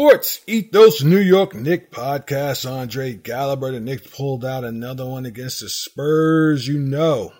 Sports 0.00 0.40
Ethos 0.46 1.02
New 1.02 1.18
York 1.18 1.54
Knick 1.54 1.90
podcast. 1.90 2.64
Andre 2.64 3.12
Gallagher. 3.12 3.72
The 3.72 3.80
Knicks 3.80 4.06
pulled 4.06 4.46
out 4.46 4.64
another 4.64 5.04
one 5.04 5.26
against 5.26 5.60
the 5.60 5.68
Spurs. 5.68 6.66
You 6.66 6.78
know, 6.78 7.34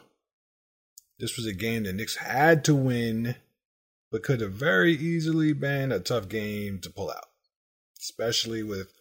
this 1.18 1.38
was 1.38 1.46
a 1.46 1.54
game 1.54 1.84
the 1.84 1.94
Knicks 1.94 2.16
had 2.16 2.62
to 2.66 2.74
win, 2.74 3.36
but 4.12 4.22
could 4.22 4.42
have 4.42 4.52
very 4.52 4.92
easily 4.92 5.54
been 5.54 5.90
a 5.90 6.00
tough 6.00 6.28
game 6.28 6.80
to 6.80 6.90
pull 6.90 7.10
out, 7.10 7.28
especially 7.98 8.62
with 8.62 8.92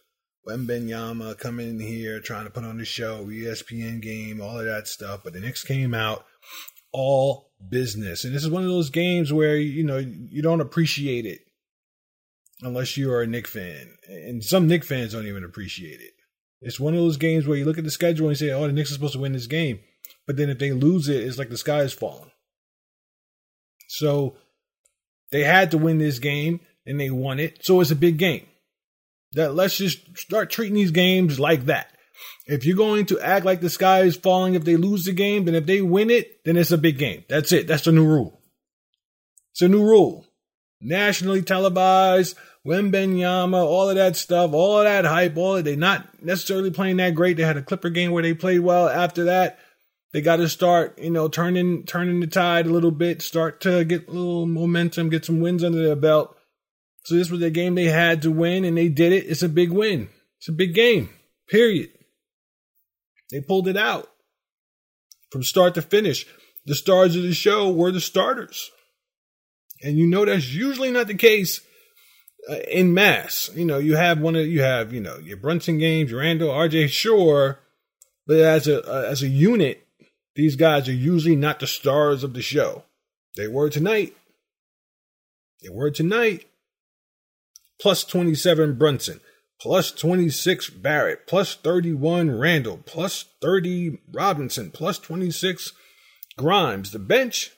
Wembanyama 0.48 1.36
coming 1.36 1.68
in 1.68 1.80
here 1.80 2.18
trying 2.18 2.44
to 2.44 2.50
put 2.50 2.64
on 2.64 2.78
the 2.78 2.86
show, 2.86 3.26
ESPN 3.26 4.00
game, 4.00 4.40
all 4.40 4.58
of 4.58 4.64
that 4.64 4.88
stuff. 4.88 5.20
But 5.22 5.34
the 5.34 5.40
Knicks 5.40 5.64
came 5.64 5.92
out 5.92 6.24
all 6.92 7.50
business, 7.68 8.24
and 8.24 8.34
this 8.34 8.42
is 8.42 8.48
one 8.48 8.62
of 8.62 8.70
those 8.70 8.88
games 8.88 9.30
where 9.34 9.58
you 9.58 9.84
know 9.84 9.98
you 9.98 10.40
don't 10.40 10.62
appreciate 10.62 11.26
it 11.26 11.40
unless 12.62 12.96
you 12.96 13.12
are 13.12 13.22
a 13.22 13.26
Knick 13.26 13.46
fan. 13.46 13.94
And 14.08 14.42
some 14.42 14.66
Knick 14.66 14.84
fans 14.84 15.12
don't 15.12 15.26
even 15.26 15.44
appreciate 15.44 16.00
it. 16.00 16.12
It's 16.62 16.80
one 16.80 16.94
of 16.94 17.00
those 17.00 17.16
games 17.16 17.46
where 17.46 17.56
you 17.56 17.64
look 17.64 17.78
at 17.78 17.84
the 17.84 17.90
schedule 17.90 18.28
and 18.28 18.36
say, 18.36 18.50
oh, 18.50 18.66
the 18.66 18.72
Knicks 18.72 18.90
are 18.90 18.94
supposed 18.94 19.14
to 19.14 19.18
win 19.20 19.32
this 19.32 19.46
game. 19.46 19.80
But 20.26 20.36
then 20.36 20.50
if 20.50 20.58
they 20.58 20.72
lose 20.72 21.08
it, 21.08 21.22
it's 21.22 21.38
like 21.38 21.48
the 21.48 21.56
sky 21.56 21.80
is 21.80 21.92
falling. 21.92 22.30
So 23.88 24.36
they 25.32 25.42
had 25.42 25.70
to 25.70 25.78
win 25.78 25.98
this 25.98 26.18
game 26.18 26.60
and 26.86 27.00
they 27.00 27.10
won 27.10 27.40
it. 27.40 27.64
So 27.64 27.80
it's 27.80 27.90
a 27.90 27.96
big 27.96 28.18
game. 28.18 28.46
That 29.32 29.54
let's 29.54 29.76
just 29.76 30.18
start 30.18 30.50
treating 30.50 30.74
these 30.74 30.90
games 30.90 31.40
like 31.40 31.66
that. 31.66 31.96
If 32.46 32.64
you're 32.64 32.76
going 32.76 33.06
to 33.06 33.20
act 33.20 33.46
like 33.46 33.60
the 33.60 33.70
sky 33.70 34.00
is 34.00 34.16
falling 34.16 34.54
if 34.54 34.64
they 34.64 34.76
lose 34.76 35.04
the 35.04 35.12
game, 35.12 35.44
then 35.44 35.54
if 35.54 35.66
they 35.66 35.80
win 35.80 36.10
it, 36.10 36.44
then 36.44 36.56
it's 36.56 36.72
a 36.72 36.78
big 36.78 36.98
game. 36.98 37.24
That's 37.28 37.52
it. 37.52 37.66
That's 37.66 37.84
the 37.84 37.92
new 37.92 38.06
rule. 38.06 38.40
It's 39.52 39.62
a 39.62 39.68
new 39.68 39.82
rule. 39.82 40.26
Nationally 40.80 41.42
televised, 41.42 42.36
Wembanyama, 42.66 43.62
all 43.62 43.88
of 43.88 43.96
that 43.96 44.16
stuff, 44.16 44.52
all 44.52 44.78
of 44.78 44.84
that 44.84 45.04
hype, 45.04 45.36
all 45.36 45.56
of 45.56 45.64
they 45.64 45.76
not 45.76 46.22
necessarily 46.22 46.70
playing 46.70 46.96
that 46.98 47.14
great. 47.14 47.36
They 47.36 47.42
had 47.42 47.56
a 47.56 47.62
Clipper 47.62 47.90
game 47.90 48.12
where 48.12 48.22
they 48.22 48.34
played 48.34 48.60
well. 48.60 48.88
After 48.88 49.24
that, 49.24 49.58
they 50.12 50.20
got 50.20 50.36
to 50.36 50.48
start, 50.48 50.98
you 50.98 51.10
know, 51.10 51.28
turning 51.28 51.84
turning 51.84 52.20
the 52.20 52.26
tide 52.26 52.66
a 52.66 52.72
little 52.72 52.90
bit, 52.90 53.22
start 53.22 53.60
to 53.62 53.84
get 53.84 54.08
a 54.08 54.10
little 54.10 54.46
momentum, 54.46 55.08
get 55.08 55.24
some 55.24 55.40
wins 55.40 55.62
under 55.62 55.82
their 55.82 55.96
belt. 55.96 56.36
So 57.04 57.14
this 57.14 57.30
was 57.30 57.42
a 57.42 57.50
game 57.50 57.74
they 57.74 57.84
had 57.84 58.22
to 58.22 58.30
win, 58.30 58.64
and 58.64 58.76
they 58.76 58.88
did 58.88 59.12
it. 59.12 59.24
It's 59.26 59.42
a 59.42 59.48
big 59.48 59.70
win. 59.70 60.08
It's 60.38 60.48
a 60.48 60.52
big 60.52 60.74
game. 60.74 61.10
Period. 61.48 61.90
They 63.30 63.40
pulled 63.40 63.68
it 63.68 63.76
out 63.76 64.08
from 65.30 65.42
start 65.42 65.74
to 65.74 65.82
finish. 65.82 66.26
The 66.66 66.74
stars 66.74 67.16
of 67.16 67.22
the 67.22 67.32
show 67.32 67.70
were 67.70 67.92
the 67.92 68.00
starters. 68.00 68.70
And 69.82 69.96
you 69.96 70.06
know 70.06 70.24
that's 70.24 70.52
usually 70.52 70.90
not 70.90 71.06
the 71.06 71.14
case 71.14 71.60
uh, 72.48 72.56
in 72.70 72.94
mass. 72.94 73.50
You 73.54 73.64
know, 73.64 73.78
you 73.78 73.96
have 73.96 74.20
one 74.20 74.36
of 74.36 74.46
you 74.46 74.62
have 74.62 74.92
you 74.92 75.00
know 75.00 75.18
your 75.18 75.36
Brunson 75.36 75.78
games, 75.78 76.10
your 76.10 76.20
Randle, 76.20 76.50
R.J. 76.50 76.88
Sure, 76.88 77.58
but 78.26 78.38
as 78.38 78.68
a 78.68 78.82
uh, 78.82 79.02
as 79.08 79.22
a 79.22 79.28
unit, 79.28 79.86
these 80.34 80.56
guys 80.56 80.88
are 80.88 80.92
usually 80.92 81.36
not 81.36 81.60
the 81.60 81.66
stars 81.66 82.22
of 82.22 82.34
the 82.34 82.42
show. 82.42 82.84
They 83.36 83.48
were 83.48 83.70
tonight. 83.70 84.14
They 85.62 85.68
were 85.68 85.90
tonight. 85.90 86.46
Plus 87.80 88.04
twenty 88.04 88.34
seven 88.34 88.76
Brunson, 88.76 89.20
plus 89.60 89.90
twenty 89.90 90.28
six 90.28 90.68
Barrett, 90.68 91.26
plus 91.26 91.54
thirty 91.54 91.94
one 91.94 92.30
Randle, 92.30 92.80
plus 92.84 93.24
thirty 93.40 93.98
Robinson, 94.12 94.70
plus 94.70 94.98
twenty 94.98 95.30
six 95.30 95.72
Grimes. 96.36 96.90
The 96.90 96.98
bench, 96.98 97.52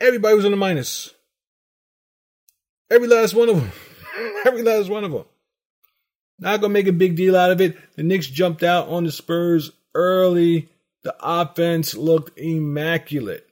everybody 0.00 0.36
was 0.36 0.44
in 0.44 0.50
the 0.50 0.56
minus. 0.56 1.13
Every 2.90 3.08
last 3.08 3.34
one 3.34 3.48
of 3.48 3.56
them. 3.56 3.72
Every 4.46 4.62
last 4.62 4.88
one 4.88 5.04
of 5.04 5.12
them. 5.12 5.24
Not 6.38 6.60
gonna 6.60 6.72
make 6.72 6.86
a 6.86 6.92
big 6.92 7.16
deal 7.16 7.36
out 7.36 7.50
of 7.50 7.60
it. 7.60 7.76
The 7.96 8.02
Knicks 8.02 8.26
jumped 8.26 8.62
out 8.62 8.88
on 8.88 9.04
the 9.04 9.12
Spurs 9.12 9.70
early. 9.94 10.68
The 11.02 11.14
offense 11.20 11.94
looked 11.94 12.38
immaculate. 12.38 13.46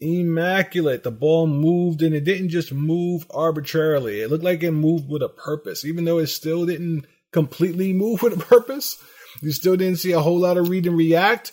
Immaculate. 0.00 1.02
The 1.02 1.10
ball 1.10 1.46
moved 1.46 2.02
and 2.02 2.14
it 2.14 2.24
didn't 2.24 2.50
just 2.50 2.72
move 2.72 3.26
arbitrarily. 3.30 4.20
It 4.20 4.30
looked 4.30 4.44
like 4.44 4.62
it 4.62 4.70
moved 4.70 5.08
with 5.08 5.22
a 5.22 5.28
purpose, 5.28 5.84
even 5.84 6.04
though 6.04 6.18
it 6.18 6.28
still 6.28 6.66
didn't 6.66 7.06
completely 7.32 7.92
move 7.94 8.22
with 8.22 8.34
a 8.34 8.44
purpose. 8.44 9.02
You 9.42 9.52
still 9.52 9.76
didn't 9.76 9.98
see 9.98 10.12
a 10.12 10.20
whole 10.20 10.38
lot 10.38 10.56
of 10.56 10.68
read 10.68 10.86
and 10.86 10.96
react. 10.96 11.52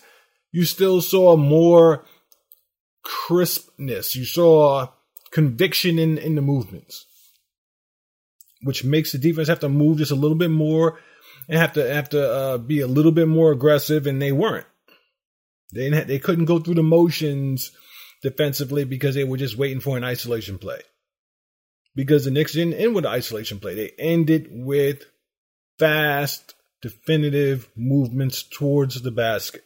You 0.52 0.64
still 0.64 1.02
saw 1.02 1.36
more 1.36 2.04
crispness. 3.02 4.16
You 4.16 4.24
saw 4.24 4.88
conviction 5.34 5.98
in, 5.98 6.16
in 6.16 6.36
the 6.36 6.40
movements, 6.40 7.06
which 8.62 8.84
makes 8.84 9.12
the 9.12 9.18
defense 9.18 9.48
have 9.48 9.60
to 9.60 9.68
move 9.68 9.98
just 9.98 10.12
a 10.12 10.16
little 10.16 10.36
bit 10.36 10.50
more 10.50 11.00
and 11.48 11.58
have 11.58 11.72
to 11.74 11.92
have 11.92 12.08
to 12.10 12.32
uh, 12.32 12.58
be 12.58 12.80
a 12.80 12.86
little 12.86 13.12
bit 13.12 13.28
more 13.28 13.52
aggressive, 13.52 14.06
and 14.06 14.22
they 14.22 14.32
weren't. 14.32 14.66
They 15.72 15.90
have, 15.90 16.06
they 16.06 16.20
couldn't 16.20 16.44
go 16.44 16.60
through 16.60 16.76
the 16.76 16.84
motions 16.84 17.72
defensively 18.22 18.84
because 18.84 19.16
they 19.16 19.24
were 19.24 19.36
just 19.36 19.58
waiting 19.58 19.80
for 19.80 19.96
an 19.96 20.04
isolation 20.04 20.56
play. 20.56 20.80
Because 21.96 22.24
the 22.24 22.30
Knicks 22.30 22.52
didn't 22.52 22.74
end 22.74 22.94
with 22.94 23.04
an 23.04 23.12
isolation 23.12 23.58
play; 23.58 23.74
they 23.74 23.92
ended 23.98 24.48
with 24.50 25.04
fast, 25.78 26.54
definitive 26.80 27.68
movements 27.76 28.44
towards 28.44 29.02
the 29.02 29.10
basket. 29.10 29.64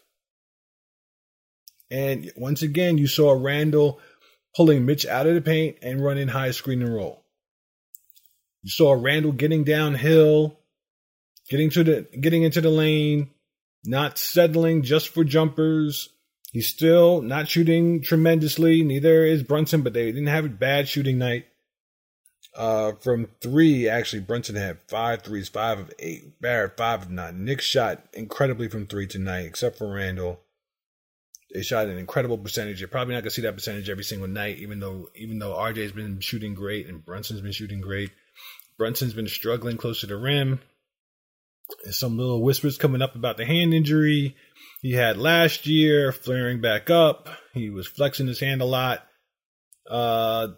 And 1.90 2.30
once 2.36 2.62
again, 2.62 2.98
you 2.98 3.06
saw 3.06 3.32
Randle 3.32 4.00
pulling 4.58 4.84
Mitch 4.84 5.06
out 5.06 5.28
of 5.28 5.36
the 5.36 5.40
paint 5.40 5.76
and 5.82 6.02
running 6.02 6.26
high 6.26 6.50
screen 6.50 6.82
and 6.82 6.92
roll. 6.92 7.24
You 8.64 8.70
saw 8.70 8.90
Randle 8.92 9.30
getting 9.30 9.62
downhill, 9.62 10.58
getting 11.48 11.70
to 11.70 11.84
the 11.84 12.02
getting 12.20 12.42
into 12.42 12.60
the 12.60 12.68
lane, 12.68 13.30
not 13.84 14.18
settling 14.18 14.82
just 14.82 15.10
for 15.10 15.22
jumpers. 15.22 16.08
He's 16.50 16.66
still 16.66 17.22
not 17.22 17.46
shooting 17.46 18.02
tremendously. 18.02 18.82
Neither 18.82 19.24
is 19.24 19.44
Brunson, 19.44 19.82
but 19.82 19.92
they 19.92 20.06
didn't 20.06 20.26
have 20.26 20.46
a 20.46 20.48
bad 20.48 20.88
shooting 20.88 21.18
night. 21.18 21.46
Uh, 22.56 22.94
from 22.94 23.28
three, 23.40 23.88
actually, 23.88 24.22
Brunson 24.22 24.56
had 24.56 24.82
five 24.88 25.22
threes, 25.22 25.48
five 25.48 25.78
of 25.78 25.92
eight. 26.00 26.40
Barrett, 26.40 26.76
five 26.76 27.02
of 27.02 27.10
nine. 27.12 27.44
Knick 27.44 27.60
shot 27.60 28.02
incredibly 28.12 28.66
from 28.66 28.88
three 28.88 29.06
tonight, 29.06 29.46
except 29.46 29.78
for 29.78 29.94
Randle. 29.94 30.40
They 31.52 31.62
shot 31.62 31.86
an 31.86 31.98
incredible 31.98 32.38
percentage. 32.38 32.80
You're 32.80 32.88
probably 32.88 33.14
not 33.14 33.22
gonna 33.22 33.30
see 33.30 33.42
that 33.42 33.54
percentage 33.54 33.88
every 33.88 34.04
single 34.04 34.28
night, 34.28 34.58
even 34.58 34.80
though 34.80 35.08
even 35.14 35.38
though 35.38 35.54
RJ's 35.54 35.92
been 35.92 36.20
shooting 36.20 36.54
great 36.54 36.86
and 36.86 37.04
Brunson's 37.04 37.40
been 37.40 37.52
shooting 37.52 37.80
great. 37.80 38.10
Brunson's 38.76 39.14
been 39.14 39.28
struggling 39.28 39.76
close 39.76 40.00
to 40.00 40.06
the 40.06 40.16
rim. 40.16 40.60
There's 41.82 41.98
some 41.98 42.16
little 42.16 42.42
whispers 42.42 42.78
coming 42.78 43.02
up 43.02 43.14
about 43.14 43.36
the 43.36 43.44
hand 43.44 43.74
injury 43.74 44.36
he 44.80 44.92
had 44.92 45.16
last 45.16 45.66
year, 45.66 46.12
flaring 46.12 46.60
back 46.60 46.88
up. 46.90 47.28
He 47.52 47.70
was 47.70 47.86
flexing 47.86 48.28
his 48.28 48.40
hand 48.40 48.62
a 48.62 48.64
lot. 48.64 49.04
Uh, 49.90 50.48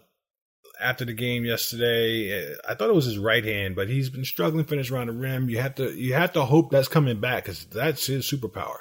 after 0.79 1.05
the 1.05 1.13
game 1.13 1.45
yesterday, 1.45 2.53
I 2.67 2.75
thought 2.75 2.89
it 2.89 2.95
was 2.95 3.05
his 3.05 3.17
right 3.17 3.43
hand, 3.43 3.75
but 3.75 3.89
he's 3.89 4.09
been 4.09 4.25
struggling 4.25 4.65
finish 4.65 4.91
around 4.91 5.07
the 5.07 5.13
rim. 5.13 5.49
You 5.49 5.59
have 5.59 5.75
to 5.75 5.91
you 5.91 6.13
have 6.13 6.33
to 6.33 6.45
hope 6.45 6.71
that's 6.71 6.87
coming 6.87 7.19
back 7.19 7.43
because 7.43 7.65
that's 7.65 8.05
his 8.05 8.29
superpower. 8.29 8.77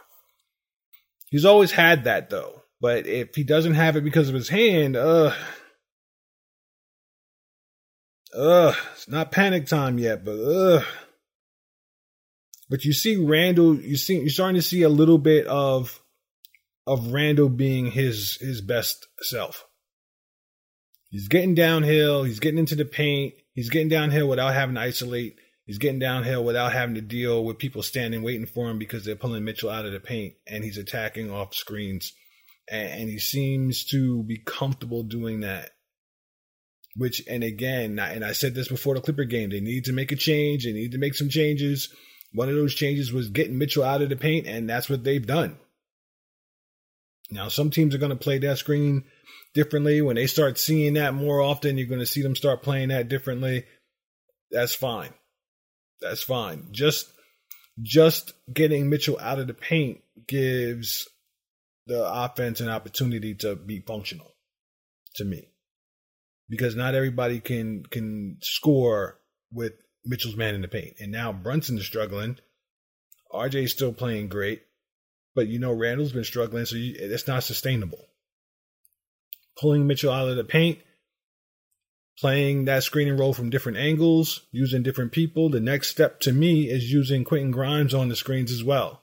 He's 1.30 1.44
always 1.44 1.70
had 1.70 2.04
that 2.04 2.28
though. 2.28 2.62
But 2.80 3.06
if 3.06 3.34
he 3.34 3.44
doesn't 3.44 3.74
have 3.74 3.96
it 3.96 4.04
because 4.04 4.28
of 4.28 4.34
his 4.34 4.48
hand, 4.48 4.96
uh 4.96 5.34
uh 8.36 8.74
it's 8.94 9.08
not 9.08 9.32
panic 9.32 9.66
time 9.66 9.98
yet, 9.98 10.24
but 10.24 10.38
uh 10.38 10.82
but 12.68 12.84
you 12.84 12.92
see 12.92 13.16
Randle, 13.16 13.77
you 13.77 13.97
see 13.97 14.18
you're 14.18 14.28
starting 14.28 14.60
to 14.60 14.66
see 14.66 14.82
a 14.82 14.88
little 14.88 15.18
bit 15.18 15.47
of 15.47 16.00
of 16.86 17.12
Randle 17.12 17.48
being 17.48 17.86
his 17.86 18.36
his 18.41 18.60
best 18.60 19.06
self. 19.21 19.66
He's 21.10 21.28
getting 21.28 21.54
downhill, 21.54 22.24
he's 22.24 22.41
getting 22.41 22.59
into 22.59 22.77
the 22.77 22.84
paint, 22.84 23.34
he's 23.53 23.71
getting 23.71 23.88
downhill 23.88 24.28
without 24.28 24.54
having 24.54 24.77
to 24.77 24.80
isolate 24.80 25.38
He's 25.70 25.78
getting 25.78 26.00
downhill 26.00 26.42
without 26.42 26.72
having 26.72 26.96
to 26.96 27.00
deal 27.00 27.44
with 27.44 27.58
people 27.58 27.84
standing 27.84 28.24
waiting 28.24 28.46
for 28.46 28.68
him 28.68 28.80
because 28.80 29.04
they're 29.04 29.14
pulling 29.14 29.44
Mitchell 29.44 29.70
out 29.70 29.86
of 29.86 29.92
the 29.92 30.00
paint 30.00 30.34
and 30.44 30.64
he's 30.64 30.78
attacking 30.78 31.30
off 31.30 31.54
screens. 31.54 32.12
And, 32.68 33.08
he 33.08 33.20
seems 33.20 33.84
to 33.92 34.24
be 34.24 34.36
comfortable 34.44 35.04
doing 35.04 35.42
that. 35.42 35.70
Which, 36.96 37.22
and 37.28 37.44
again, 37.44 38.00
and 38.00 38.24
I 38.24 38.32
said 38.32 38.56
this 38.56 38.66
before 38.66 38.96
the 38.96 39.00
Clipper 39.00 39.22
game, 39.22 39.50
they 39.50 39.60
need 39.60 39.84
to 39.84 39.92
make 39.92 40.10
a 40.10 40.16
change. 40.16 40.64
They 40.64 40.72
need 40.72 40.90
to 40.90 40.98
make 40.98 41.14
some 41.14 41.28
changes. 41.28 41.94
One 42.32 42.48
of 42.48 42.56
those 42.56 42.74
changes 42.74 43.12
was 43.12 43.28
getting 43.28 43.56
Mitchell 43.56 43.84
out 43.84 44.02
of 44.02 44.08
the 44.08 44.16
paint, 44.16 44.48
and 44.48 44.68
that's 44.68 44.90
what 44.90 45.04
they've 45.04 45.24
done. 45.24 45.56
Now, 47.30 47.46
some 47.46 47.70
teams 47.70 47.94
are 47.94 47.98
going 47.98 48.10
to 48.10 48.16
play 48.16 48.38
that 48.38 48.58
screen 48.58 49.04
differently. 49.54 50.02
When 50.02 50.16
they 50.16 50.26
start 50.26 50.58
seeing 50.58 50.94
that 50.94 51.14
more 51.14 51.40
often, 51.40 51.78
you're 51.78 51.86
going 51.86 52.00
to 52.00 52.06
see 52.06 52.22
them 52.22 52.34
start 52.34 52.64
playing 52.64 52.88
that 52.88 53.08
differently. 53.08 53.66
That's 54.50 54.74
fine. 54.74 55.10
That's 56.00 56.22
fine. 56.22 56.68
Just 56.70 57.12
just 57.82 58.32
getting 58.52 58.88
Mitchell 58.88 59.18
out 59.20 59.38
of 59.38 59.47
the 59.47 59.54
paint 59.54 60.00
gives 60.26 61.08
the 61.86 62.04
offense 62.04 62.60
an 62.60 62.68
opportunity 62.68 63.34
to 63.36 63.56
be 63.56 63.80
functional 63.80 64.34
to 65.16 65.24
me. 65.24 65.48
Because 66.48 66.76
not 66.76 66.94
everybody 66.94 67.41
can 67.41 67.84
can 67.84 68.38
score 68.42 69.18
with 69.52 69.72
Mitchell's 70.04 70.36
man 70.36 70.54
in 70.54 70.62
the 70.62 70.68
paint. 70.68 70.97
And 71.00 71.12
now 71.12 71.32
Brunson 71.32 71.78
is 71.78 71.86
struggling. 71.86 72.38
RJ's 73.32 73.70
still 73.70 73.92
playing 73.92 74.28
great, 74.28 74.62
but 75.34 75.46
you 75.46 75.58
know 75.58 75.72
Randle's 75.72 76.12
been 76.12 76.24
struggling, 76.24 76.64
so 76.64 76.76
you, 76.76 76.94
it's 76.98 77.28
not 77.28 77.44
sustainable. 77.44 78.06
Pulling 79.60 79.86
Mitchell 79.86 80.12
out 80.12 80.28
of 80.28 80.36
the 80.36 80.44
paint, 80.44 80.80
playing 82.20 82.66
that 82.66 82.82
screening 82.82 83.16
role 83.16 83.32
from 83.32 83.50
different 83.50 83.78
angles, 83.78 84.46
using 84.52 84.82
different 84.82 85.10
people. 85.10 85.48
The 85.48 85.60
next 85.60 85.88
step 85.88 86.20
to 86.20 86.32
me 86.32 86.68
is 86.68 86.92
using 86.92 87.24
Quentin 87.24 87.50
Grimes 87.50 87.94
on 87.94 88.08
the 88.08 88.16
screens 88.16 88.52
as 88.52 88.62
well. 88.62 89.02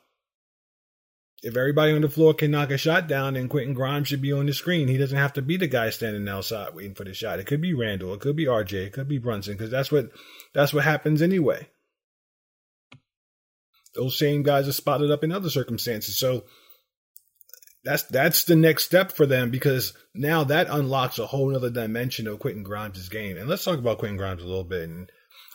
If 1.44 1.56
everybody 1.56 1.94
on 1.94 2.02
the 2.02 2.10
floor 2.10 2.34
can 2.34 2.52
knock 2.52 2.72
a 2.72 2.78
shot 2.78 3.08
down, 3.08 3.34
then 3.34 3.48
Quentin 3.48 3.74
Grimes 3.74 4.08
should 4.08 4.22
be 4.22 4.34
on 4.34 4.46
the 4.46 4.54
screen. 4.54 4.88
He 4.88 4.98
doesn't 4.98 5.18
have 5.18 5.34
to 5.34 5.42
be 5.42 5.58
the 5.58 5.68
guy 5.68 5.90
standing 5.90 6.28
outside 6.28 6.74
waiting 6.74 6.96
for 6.96 7.04
the 7.04 7.14
shot. 7.14 7.40
It 7.40 7.48
could 7.48 7.62
be 7.62 7.74
Randle, 7.74 8.14
it 8.14 8.20
could 8.20 8.36
be 8.36 8.46
RJ, 8.46 8.74
it 8.88 8.94
could 8.94 9.08
be 9.08 9.18
Brunson, 9.18 9.54
because 9.54 9.72
that's 9.72 9.92
what 9.92 10.10
that's 10.54 10.74
what 10.74 10.84
happens 10.84 11.22
anyway. 11.22 11.68
Those 13.96 14.18
same 14.18 14.44
guys 14.44 14.68
are 14.68 14.74
spotted 14.74 15.10
up 15.10 15.24
in 15.24 15.32
other 15.32 15.50
circumstances. 15.50 16.18
So 16.20 16.46
that's 17.88 18.04
that's 18.04 18.44
the 18.44 18.56
next 18.58 18.84
step 18.84 19.14
for 19.14 19.26
them 19.26 19.50
because 19.50 19.94
now 20.14 20.44
that 20.44 20.68
unlocks 20.70 21.20
a 21.20 21.26
whole 21.26 21.56
other 21.56 21.70
dimension 21.70 22.28
of 22.28 22.40
Quentin 22.40 22.64
Grimes' 22.64 23.08
game. 23.08 23.38
And 23.38 23.48
let's 23.48 23.64
talk 23.64 23.80
about 23.80 24.00
Quentin 24.00 24.18
Grimes 24.18 24.44
a 24.44 24.46
little 24.46 24.66
bit. 24.66 24.90
And 24.90 25.10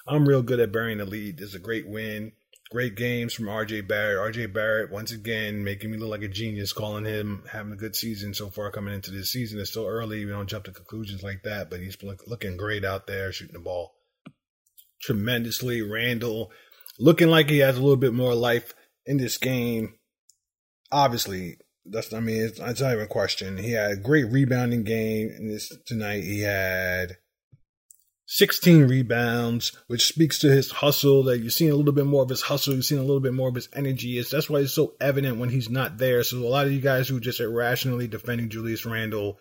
I'm 0.09 0.27
real 0.27 0.43
good 0.43 0.59
at 0.59 0.73
burying 0.73 0.99
the 0.99 1.05
lead. 1.05 1.41
It's 1.41 1.55
a 1.55 1.59
great 1.59 1.87
win. 1.87 2.33
Great 2.71 2.97
games 2.97 3.35
from 3.35 3.47
RJ 3.47 3.87
Barrett. 3.87 4.35
RJ 4.35 4.55
Barrett, 4.55 4.91
once 4.91 5.13
again, 5.13 5.63
making 5.63 5.91
me 5.91 5.99
look 5.99 6.09
like 6.09 6.23
a 6.23 6.29
genius, 6.29 6.73
calling 6.73 7.05
him 7.05 7.45
having 7.53 7.75
a 7.75 7.77
good 7.77 7.95
season 7.95 8.33
so 8.33 8.49
far 8.49 8.71
coming 8.71 8.95
into 8.95 9.11
this 9.11 9.31
season. 9.31 9.61
It's 9.61 9.69
still 9.69 9.87
early. 9.87 10.25
We 10.25 10.31
don't 10.31 10.49
jump 10.49 10.65
to 10.65 10.73
conclusions 10.73 11.23
like 11.23 11.43
that, 11.43 11.69
but 11.69 11.81
he's 11.81 12.03
look, 12.03 12.23
looking 12.27 12.57
great 12.57 12.83
out 12.83 13.07
there, 13.07 13.31
shooting 13.31 13.53
the 13.53 13.61
ball 13.61 13.93
tremendously. 15.03 15.83
Randle 15.83 16.51
looking 16.99 17.29
like 17.29 17.51
he 17.51 17.59
has 17.59 17.77
a 17.77 17.83
little 17.83 17.97
bit 17.97 18.15
more 18.15 18.35
life 18.35 18.73
in 19.05 19.19
this 19.19 19.37
game. 19.37 19.97
Obviously, 20.91 21.59
that's 21.85 22.13
I 22.13 22.21
mean 22.21 22.43
it's, 22.43 22.59
it's 22.61 22.81
not 22.81 22.93
even 22.93 23.05
a 23.05 23.09
question. 23.09 23.57
He 23.57 23.73
had 23.73 23.93
a 23.93 23.97
great 23.97 24.31
rebounding 24.31 24.85
game 24.85 25.31
in 25.37 25.49
this 25.49 25.73
tonight. 25.87 26.25
He 26.25 26.41
had 26.41 27.17
16 28.27 28.89
rebounds, 28.89 29.77
which 29.89 30.07
speaks 30.07 30.39
to 30.39 30.51
his 30.51 30.71
hustle. 30.71 31.25
That 31.25 31.41
you're 31.41 31.51
seeing 31.51 31.71
a 31.71 31.75
little 31.75 31.93
bit 31.93 32.07
more 32.07 32.23
of 32.23 32.31
his 32.31 32.43
hustle. 32.43 32.73
You're 32.73 32.83
seeing 32.83 33.01
a 33.01 33.05
little 33.05 33.21
bit 33.21 33.35
more 33.35 33.49
of 33.49 33.55
his 33.55 33.69
energy. 33.75 34.19
It's 34.19 34.31
that's 34.31 34.49
why 34.49 34.61
it's 34.61 34.73
so 34.73 34.95
evident 35.01 35.39
when 35.39 35.51
he's 35.51 35.69
not 35.69 35.99
there. 35.99 36.23
So 36.23 36.39
a 36.39 36.49
lot 36.49 36.67
of 36.67 36.73
you 36.73 36.81
guys 36.81 37.09
who 37.09 37.19
are 37.19 37.21
just 37.21 37.41
irrationally 37.41 38.09
defending 38.09 38.49
Julius 38.49 38.87
Randle, 38.87 39.39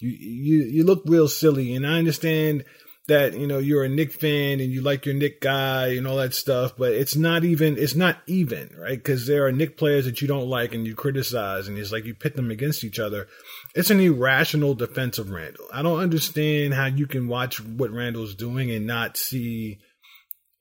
you 0.00 0.10
you 0.10 0.64
you 0.64 0.84
look 0.84 1.02
real 1.06 1.28
silly. 1.28 1.74
And 1.74 1.86
I 1.86 1.98
understand 1.98 2.64
that 3.08 3.36
you 3.36 3.46
know 3.46 3.58
you're 3.58 3.84
a 3.84 3.88
Knick 3.88 4.12
fan 4.12 4.60
and 4.60 4.72
you 4.72 4.80
like 4.80 5.06
your 5.06 5.14
Knick 5.14 5.40
guy 5.40 5.88
and 5.88 6.06
all 6.06 6.16
that 6.16 6.34
stuff, 6.34 6.74
but 6.76 6.92
it's 6.92 7.16
not 7.16 7.44
even 7.44 7.76
it's 7.76 7.96
not 7.96 8.18
even 8.26 8.70
right 8.78 8.98
because 8.98 9.26
there 9.26 9.46
are 9.46 9.52
Knick 9.52 9.76
players 9.76 10.04
that 10.04 10.22
you 10.22 10.28
don't 10.28 10.48
like 10.48 10.74
and 10.74 10.86
you 10.86 10.94
criticize 10.94 11.66
and 11.66 11.78
it's 11.78 11.90
like 11.92 12.04
you 12.04 12.14
pit 12.14 12.36
them 12.36 12.50
against 12.50 12.84
each 12.84 13.00
other. 13.00 13.26
It's 13.74 13.90
an 13.90 14.00
irrational 14.00 14.74
defense 14.74 15.18
of 15.18 15.30
Randle. 15.30 15.66
I 15.72 15.82
don't 15.82 16.00
understand 16.00 16.74
how 16.74 16.86
you 16.86 17.06
can 17.06 17.26
watch 17.26 17.60
what 17.60 17.90
Randle's 17.90 18.36
doing 18.36 18.70
and 18.70 18.86
not 18.86 19.16
see 19.16 19.78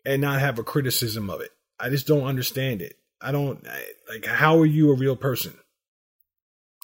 and 0.04 0.22
not 0.22 0.40
have 0.40 0.58
a 0.58 0.64
criticism 0.64 1.30
of 1.30 1.42
it. 1.42 1.52
I 1.80 1.90
just 1.90 2.08
don't 2.08 2.26
understand 2.26 2.82
it. 2.82 2.96
I 3.22 3.32
don't 3.32 3.64
like 4.10 4.26
how 4.26 4.60
are 4.60 4.66
you 4.66 4.92
a 4.92 4.98
real 4.98 5.16
person? 5.16 5.54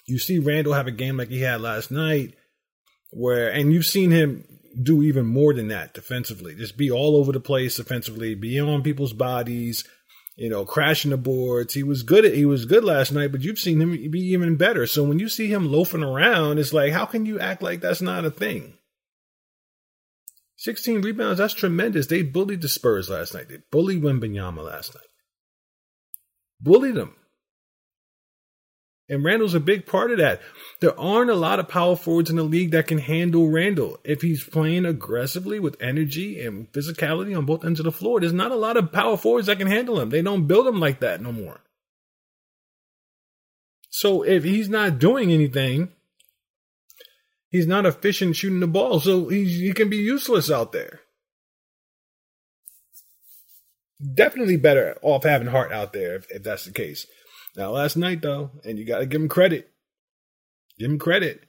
You 0.06 0.20
see 0.20 0.38
Randle 0.38 0.74
have 0.74 0.88
a 0.88 0.92
game 0.92 1.18
like 1.18 1.30
he 1.30 1.42
had 1.42 1.62
last 1.62 1.90
night 1.90 2.36
where 3.12 3.50
and 3.50 3.74
you've 3.74 3.86
seen 3.88 4.12
him 4.12 4.44
do 4.82 5.02
even 5.04 5.26
more 5.26 5.54
than 5.54 5.68
that 5.70 5.94
defensively. 5.94 6.56
Just 6.56 6.78
be 6.78 6.92
all 6.92 7.16
over 7.16 7.32
the 7.32 7.40
place 7.40 7.78
defensively, 7.78 8.36
be 8.36 8.60
on 8.60 8.84
people's 8.84 9.14
bodies, 9.14 9.84
you 10.36 10.50
know, 10.50 10.66
crashing 10.66 11.12
the 11.12 11.18
boards. 11.18 11.74
He 11.74 11.84
was 11.84 12.04
good 12.04 12.26
at, 12.26 12.36
he 12.36 12.46
was 12.46 12.66
good 12.66 12.84
last 12.84 13.12
night, 13.12 13.32
but 13.32 13.42
you've 13.42 13.60
seen 13.60 13.82
him 13.82 13.92
be 14.12 14.20
even 14.20 14.56
better. 14.56 14.86
So 14.86 15.04
when 15.04 15.20
you 15.20 15.30
see 15.30 15.48
him 15.48 15.72
loafing 15.72 16.04
around, 16.04 16.60
it's 16.60 16.74
like, 16.74 16.94
how 16.94 17.06
can 17.06 17.26
you 17.26 17.40
act 17.40 17.62
like 17.62 17.82
that's 17.82 18.02
not 18.02 18.26
a 18.26 18.32
thing? 18.32 18.74
16 20.58 21.02
rebounds, 21.02 21.38
that's 21.38 21.54
tremendous. 21.54 22.08
They 22.08 22.24
bullied 22.24 22.62
the 22.62 22.68
Spurs 22.68 23.10
last 23.10 23.34
night. 23.34 23.50
They 23.50 23.60
bullied 23.72 24.02
Wembanyama 24.02 24.64
last 24.64 24.96
night. 24.96 25.04
Bullied 26.60 26.96
them. 26.96 27.16
And 29.10 29.24
Randle's 29.24 29.54
a 29.54 29.62
big 29.62 29.86
part 29.86 30.12
of 30.12 30.18
that. 30.18 30.42
There 30.82 31.00
aren't 31.00 31.30
a 31.30 31.36
lot 31.36 31.60
of 31.60 31.70
power 31.70 31.96
forwards 31.96 32.30
in 32.30 32.36
the 32.36 32.44
league 32.44 32.72
that 32.72 32.88
can 32.88 32.98
handle 32.98 33.50
Randle. 33.50 34.00
If 34.04 34.22
he's 34.22 34.44
playing 34.44 34.86
aggressively 34.86 35.60
with 35.60 35.82
energy 35.82 36.42
and 36.42 36.70
physicality 36.74 37.38
on 37.38 37.46
both 37.46 37.64
ends 37.64 37.80
of 37.80 37.86
the 37.86 37.92
floor, 37.92 38.20
there's 38.20 38.34
not 38.34 38.52
a 38.52 38.56
lot 38.56 38.76
of 38.76 38.92
power 38.92 39.16
forwards 39.16 39.48
that 39.48 39.60
can 39.60 39.68
handle 39.68 40.00
him. 40.00 40.10
They 40.10 40.22
don't 40.22 40.48
build 40.48 40.68
him 40.68 40.80
like 40.80 41.00
that 41.00 41.22
no 41.22 41.32
more. 41.32 41.62
So 43.90 44.24
if 44.24 44.44
he's 44.44 44.68
not 44.68 45.00
doing 45.00 45.32
anything, 45.32 45.90
he's 47.50 47.66
not 47.66 47.86
efficient 47.86 48.36
shooting 48.36 48.60
the 48.60 48.68
ball. 48.68 49.00
So 49.00 49.30
he 49.30 49.72
can 49.74 49.90
be 49.90 49.98
useless 49.98 50.52
out 50.52 50.74
there. 50.74 51.00
Definitely 54.14 54.58
better 54.58 54.98
off 55.02 55.24
having 55.24 55.48
Hart 55.48 55.72
out 55.72 55.94
there 55.94 56.18
if, 56.18 56.30
if 56.30 56.44
that's 56.44 56.66
the 56.66 56.72
case. 56.72 57.08
Now, 57.58 57.72
last 57.72 57.98
night 57.98 58.22
though, 58.22 58.52
and 58.64 58.78
you 58.78 58.86
got 58.86 59.00
to 59.00 59.08
give 59.08 59.20
him 59.20 59.28
credit. 59.28 59.70
Give 60.78 60.92
him 60.92 61.00
credit. 61.00 61.44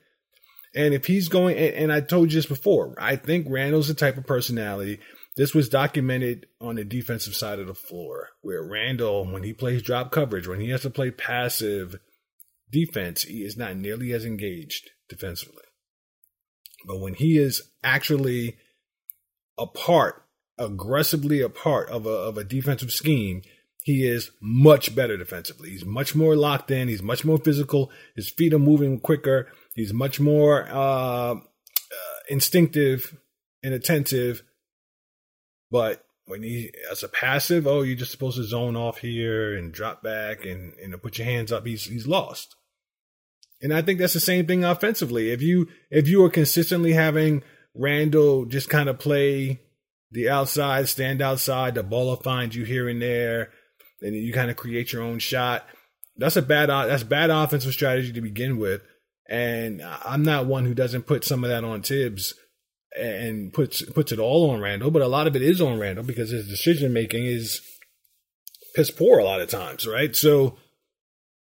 And 0.75 0.93
if 0.93 1.05
he's 1.05 1.29
going, 1.29 1.55
and, 1.57 1.75
and 1.75 1.93
I 1.93 2.01
told 2.01 2.31
you 2.31 2.37
this 2.37 2.47
before, 2.47 2.95
I 2.97 3.15
think 3.15 3.47
Randle's 3.47 3.87
the 3.87 3.93
type 3.93 4.17
of 4.17 4.25
personality. 4.25 4.99
This 5.37 5.53
was 5.53 5.69
documented 5.69 6.47
on 6.59 6.75
the 6.75 6.83
defensive 6.83 7.35
side 7.35 7.59
of 7.59 7.67
the 7.67 7.75
floor, 7.75 8.29
where 8.41 8.61
Randle, 8.61 9.31
when 9.31 9.43
he 9.43 9.53
plays 9.53 9.83
drop 9.83 10.11
coverage, 10.11 10.47
when 10.47 10.59
he 10.59 10.71
has 10.71 10.81
to 10.81 10.89
play 10.89 11.11
passive 11.11 11.95
defense, 12.71 13.23
he 13.23 13.43
is 13.43 13.55
not 13.55 13.77
nearly 13.77 14.11
as 14.11 14.25
engaged 14.25 14.89
defensively. 15.07 15.63
But 16.87 16.99
when 16.99 17.13
he 17.13 17.37
is 17.37 17.61
actually 17.83 18.57
a 19.57 19.67
part, 19.67 20.25
aggressively 20.57 21.41
a 21.41 21.49
part 21.49 21.89
of 21.89 22.05
a, 22.05 22.09
of 22.09 22.37
a 22.37 22.43
defensive 22.43 22.91
scheme, 22.91 23.43
he 23.83 24.05
is 24.05 24.31
much 24.41 24.93
better 24.95 25.17
defensively. 25.17 25.69
He's 25.69 25.85
much 25.85 26.15
more 26.15 26.35
locked 26.35 26.69
in. 26.71 26.87
He's 26.87 27.01
much 27.01 27.23
more 27.23 27.37
physical. 27.37 27.91
His 28.15 28.29
feet 28.29 28.53
are 28.53 28.59
moving 28.59 28.99
quicker. 28.99 29.47
He's 29.73 29.93
much 29.93 30.19
more 30.19 30.67
uh, 30.69 31.35
uh, 31.35 31.39
instinctive 32.29 33.17
and 33.63 33.73
attentive. 33.73 34.43
But 35.71 36.03
when 36.25 36.43
he 36.43 36.71
as 36.91 37.03
a 37.03 37.07
passive, 37.07 37.67
oh, 37.67 37.81
you're 37.81 37.95
just 37.95 38.11
supposed 38.11 38.37
to 38.37 38.43
zone 38.43 38.75
off 38.75 38.99
here 38.99 39.57
and 39.57 39.71
drop 39.71 40.03
back 40.03 40.45
and 40.45 40.73
and 40.73 41.01
put 41.01 41.17
your 41.17 41.25
hands 41.25 41.51
up. 41.51 41.65
He's 41.65 41.85
he's 41.85 42.07
lost. 42.07 42.55
And 43.61 43.73
I 43.73 43.81
think 43.81 43.99
that's 43.99 44.13
the 44.13 44.19
same 44.19 44.45
thing 44.45 44.63
offensively. 44.63 45.31
If 45.31 45.41
you 45.41 45.67
if 45.89 46.07
you 46.07 46.23
are 46.25 46.29
consistently 46.29 46.93
having 46.93 47.43
Randle 47.73 48.45
just 48.45 48.69
kind 48.69 48.89
of 48.89 48.99
play 48.99 49.61
the 50.11 50.29
outside, 50.29 50.89
stand 50.89 51.21
outside, 51.21 51.75
the 51.75 51.83
ball 51.83 52.07
will 52.07 52.15
find 52.17 52.53
you 52.53 52.65
here 52.65 52.89
and 52.89 53.01
there 53.01 53.51
and 54.01 54.15
you 54.15 54.33
kind 54.33 54.49
of 54.49 54.57
create 54.57 54.93
your 54.93 55.01
own 55.01 55.19
shot. 55.19 55.65
That's 56.17 56.35
a 56.35 56.41
bad 56.41 56.69
that's 56.69 57.03
bad 57.03 57.29
offensive 57.29 57.73
strategy 57.73 58.11
to 58.13 58.21
begin 58.21 58.57
with. 58.57 58.81
And 59.29 59.81
I'm 59.83 60.23
not 60.23 60.47
one 60.47 60.65
who 60.65 60.73
doesn't 60.73 61.05
put 61.05 61.23
some 61.23 61.43
of 61.43 61.49
that 61.49 61.63
on 61.63 61.81
Thibs 61.81 62.33
and 62.97 63.53
puts 63.53 63.81
puts 63.83 64.11
it 64.11 64.19
all 64.19 64.49
on 64.49 64.61
Randle, 64.61 64.91
but 64.91 65.01
a 65.01 65.07
lot 65.07 65.27
of 65.27 65.35
it 65.35 65.41
is 65.41 65.61
on 65.61 65.79
Randle 65.79 66.03
because 66.03 66.31
his 66.31 66.47
decision 66.47 66.93
making 66.93 67.25
is 67.25 67.61
piss 68.75 68.91
poor 68.91 69.19
a 69.19 69.23
lot 69.23 69.41
of 69.41 69.49
times, 69.49 69.87
right? 69.87 70.15
So, 70.15 70.57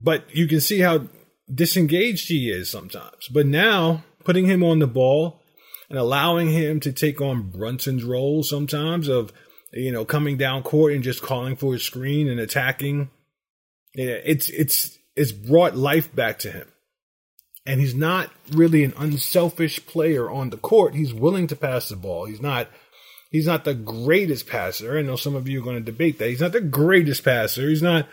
but 0.01 0.25
you 0.35 0.49
can 0.49 0.61
see 0.61 0.81
how 0.81 1.07
disengaged 1.53 2.29
he 2.29 2.51
is 2.51 2.71
sometimes. 2.71 3.29
But 3.29 3.47
now 3.47 4.05
putting 4.25 4.47
him 4.47 4.63
on 4.63 4.79
the 4.79 4.87
ball 4.87 5.43
and 5.89 5.99
allowing 5.99 6.51
him 6.51 6.81
to 6.81 6.93
take 6.93 7.21
on 7.21 7.51
Brunson's 7.51 8.05
role 8.05 8.43
sometimes 8.43 9.09
of 9.09 9.33
you 9.73 9.93
know, 9.93 10.05
coming 10.05 10.37
down 10.37 10.63
court 10.63 10.93
and 10.93 11.03
just 11.03 11.23
calling 11.23 11.57
for 11.57 11.75
a 11.75 11.79
screen 11.79 12.29
and 12.29 12.41
attacking. 12.41 13.11
Yeah, 13.95 14.17
it's 14.25 14.49
it's 14.51 14.99
it's 15.17 15.33
brought 15.33 15.77
life 15.77 16.15
back 16.15 16.39
to 16.41 16.51
him. 16.51 16.69
And 17.67 17.81
he's 17.81 17.95
not 17.95 18.31
really 18.53 18.83
an 18.83 18.95
unselfish 18.97 19.85
player 19.85 20.31
on 20.31 20.51
the 20.51 20.57
court. 20.57 20.95
He's 20.95 21.13
willing 21.13 21.47
to 21.49 21.57
pass 21.57 21.89
the 21.89 21.97
ball. 21.97 22.25
He's 22.25 22.41
not 22.41 22.69
he's 23.31 23.47
not 23.47 23.65
the 23.65 23.75
greatest 23.75 24.47
passer. 24.47 24.97
I 24.97 25.03
know 25.03 25.17
some 25.17 25.35
of 25.35 25.49
you 25.49 25.61
are 25.61 25.65
going 25.65 25.77
to 25.77 25.93
debate 25.93 26.19
that. 26.19 26.31
He's 26.31 26.41
not 26.41 26.53
the 26.53 26.61
greatest 26.61 27.25
passer. 27.25 27.69
He's 27.69 27.83
not 27.83 28.09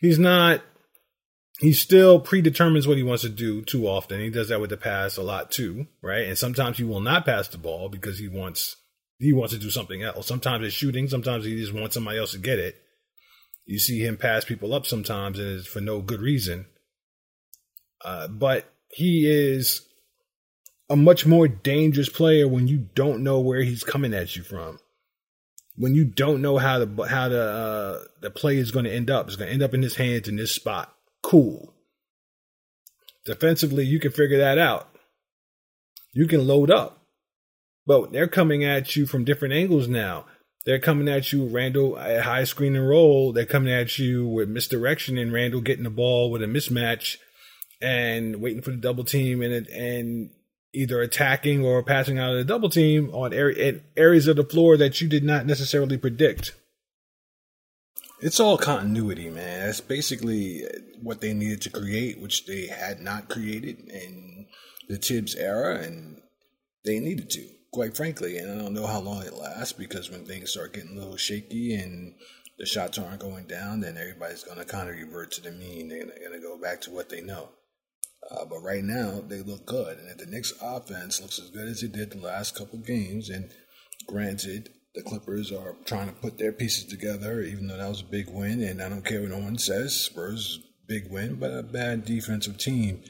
he's 0.00 0.18
not 0.18 0.60
he 1.58 1.72
still 1.72 2.20
predetermines 2.20 2.88
what 2.88 2.96
he 2.96 3.02
wants 3.02 3.22
to 3.22 3.28
do 3.28 3.62
too 3.62 3.86
often. 3.86 4.20
He 4.20 4.30
does 4.30 4.48
that 4.48 4.60
with 4.60 4.70
the 4.70 4.76
pass 4.76 5.16
a 5.16 5.22
lot 5.22 5.50
too, 5.50 5.86
right? 6.02 6.26
And 6.26 6.36
sometimes 6.36 6.76
he 6.76 6.84
will 6.84 7.00
not 7.00 7.24
pass 7.24 7.48
the 7.48 7.58
ball 7.58 7.88
because 7.88 8.18
he 8.18 8.28
wants 8.28 8.76
he 9.22 9.32
wants 9.32 9.54
to 9.54 9.60
do 9.60 9.70
something 9.70 10.02
else. 10.02 10.26
Sometimes 10.26 10.66
it's 10.66 10.74
shooting, 10.74 11.08
sometimes 11.08 11.44
he 11.44 11.56
just 11.56 11.72
wants 11.72 11.94
somebody 11.94 12.18
else 12.18 12.32
to 12.32 12.38
get 12.38 12.58
it. 12.58 12.76
You 13.64 13.78
see 13.78 14.04
him 14.04 14.16
pass 14.16 14.44
people 14.44 14.74
up 14.74 14.86
sometimes, 14.86 15.38
and 15.38 15.58
it's 15.58 15.68
for 15.68 15.80
no 15.80 16.00
good 16.00 16.20
reason. 16.20 16.66
Uh, 18.04 18.28
but 18.28 18.68
he 18.88 19.26
is 19.30 19.82
a 20.90 20.96
much 20.96 21.24
more 21.24 21.48
dangerous 21.48 22.08
player 22.08 22.48
when 22.48 22.68
you 22.68 22.88
don't 22.94 23.22
know 23.22 23.40
where 23.40 23.62
he's 23.62 23.84
coming 23.84 24.12
at 24.12 24.36
you 24.36 24.42
from. 24.42 24.78
when 25.76 25.94
you 25.94 26.04
don't 26.04 26.42
know 26.42 26.58
how 26.58 26.84
the 26.84 27.04
how 27.04 27.28
the 27.28 27.42
uh, 27.42 28.04
the 28.20 28.30
play 28.30 28.56
is 28.56 28.70
going 28.70 28.84
to 28.84 28.92
end 28.92 29.10
up. 29.10 29.26
It's 29.26 29.36
going 29.36 29.48
to 29.48 29.52
end 29.52 29.62
up 29.62 29.74
in 29.74 29.82
his 29.82 29.96
hands 29.96 30.28
in 30.28 30.36
this 30.36 30.52
spot. 30.52 30.94
Cool. 31.22 31.72
Defensively, 33.24 33.84
you 33.84 34.00
can 34.00 34.10
figure 34.12 34.38
that 34.38 34.58
out. 34.58 34.88
You 36.12 36.26
can 36.26 36.46
load 36.46 36.70
up. 36.70 37.01
But 37.86 38.12
they're 38.12 38.28
coming 38.28 38.64
at 38.64 38.94
you 38.96 39.06
from 39.06 39.24
different 39.24 39.54
angles 39.54 39.88
now. 39.88 40.26
They're 40.64 40.78
coming 40.78 41.08
at 41.08 41.32
you, 41.32 41.46
Randle, 41.46 41.98
at 41.98 42.22
high 42.22 42.44
screen 42.44 42.76
and 42.76 42.88
roll. 42.88 43.32
They're 43.32 43.44
coming 43.44 43.72
at 43.72 43.98
you 43.98 44.26
with 44.28 44.48
misdirection 44.48 45.18
and 45.18 45.32
Randle 45.32 45.60
getting 45.60 45.82
the 45.84 45.90
ball 45.90 46.30
with 46.30 46.42
a 46.42 46.46
mismatch 46.46 47.16
and 47.80 48.40
waiting 48.40 48.62
for 48.62 48.70
the 48.70 48.76
double 48.76 49.02
team 49.02 49.42
and 49.42 49.66
and 49.66 50.30
either 50.72 51.00
attacking 51.00 51.64
or 51.64 51.82
passing 51.82 52.18
out 52.18 52.30
of 52.30 52.38
the 52.38 52.44
double 52.44 52.70
team 52.70 53.10
on 53.12 53.32
areas 53.34 54.26
of 54.26 54.36
the 54.36 54.44
floor 54.44 54.76
that 54.76 55.00
you 55.00 55.08
did 55.08 55.24
not 55.24 55.44
necessarily 55.44 55.98
predict. 55.98 56.54
It's 58.20 58.38
all 58.38 58.56
continuity, 58.56 59.28
man. 59.28 59.66
That's 59.66 59.80
basically 59.80 60.62
what 61.02 61.20
they 61.20 61.34
needed 61.34 61.60
to 61.62 61.70
create, 61.70 62.20
which 62.20 62.46
they 62.46 62.68
had 62.68 63.00
not 63.00 63.28
created 63.28 63.80
in 63.88 64.46
the 64.88 64.96
Thibs 64.96 65.34
era, 65.34 65.80
and 65.82 66.22
they 66.84 67.00
needed 67.00 67.28
to, 67.30 67.48
quite 67.72 67.96
frankly. 67.96 68.38
And 68.38 68.52
I 68.52 68.62
don't 68.62 68.74
know 68.74 68.86
how 68.86 69.00
long 69.00 69.22
it 69.22 69.34
lasts 69.34 69.72
because 69.72 70.10
when 70.10 70.24
things 70.24 70.50
start 70.50 70.74
getting 70.74 70.96
a 70.96 71.00
little 71.00 71.16
shaky 71.16 71.74
and 71.74 72.14
the 72.58 72.66
shots 72.66 72.98
aren't 72.98 73.20
going 73.20 73.46
down, 73.46 73.80
then 73.80 73.96
everybody's 73.96 74.44
going 74.44 74.58
to 74.58 74.64
kind 74.64 74.88
of 74.88 74.94
revert 74.94 75.32
to 75.32 75.42
the 75.42 75.50
mean. 75.50 75.88
They're 75.88 76.04
going 76.04 76.32
to 76.32 76.40
go 76.40 76.58
back 76.58 76.80
to 76.82 76.90
what 76.90 77.08
they 77.08 77.20
know. 77.20 77.48
Uh, 78.30 78.44
but 78.44 78.62
right 78.62 78.84
now, 78.84 79.20
they 79.26 79.42
look 79.42 79.66
good. 79.66 79.98
And 79.98 80.08
if 80.08 80.18
the 80.18 80.26
Knicks 80.26 80.52
offense 80.62 81.20
looks 81.20 81.40
as 81.40 81.50
good 81.50 81.66
as 81.66 81.82
it 81.82 81.92
did 81.92 82.12
the 82.12 82.18
last 82.18 82.54
couple 82.54 82.78
games, 82.78 83.28
and 83.28 83.50
granted, 84.06 84.70
the 84.94 85.02
Clippers 85.02 85.50
are 85.50 85.74
trying 85.86 86.06
to 86.06 86.14
put 86.14 86.38
their 86.38 86.52
pieces 86.52 86.84
together, 86.84 87.40
even 87.40 87.66
though 87.66 87.78
that 87.78 87.88
was 87.88 88.02
a 88.02 88.04
big 88.04 88.28
win. 88.28 88.62
And 88.62 88.80
I 88.80 88.88
don't 88.88 89.04
care 89.04 89.22
what 89.22 89.30
no 89.30 89.38
one 89.38 89.58
says, 89.58 89.96
Spurs, 90.00 90.60
big 90.86 91.10
win, 91.10 91.36
but 91.36 91.50
a 91.50 91.62
bad 91.62 92.04
defensive 92.04 92.58
team. 92.58 93.02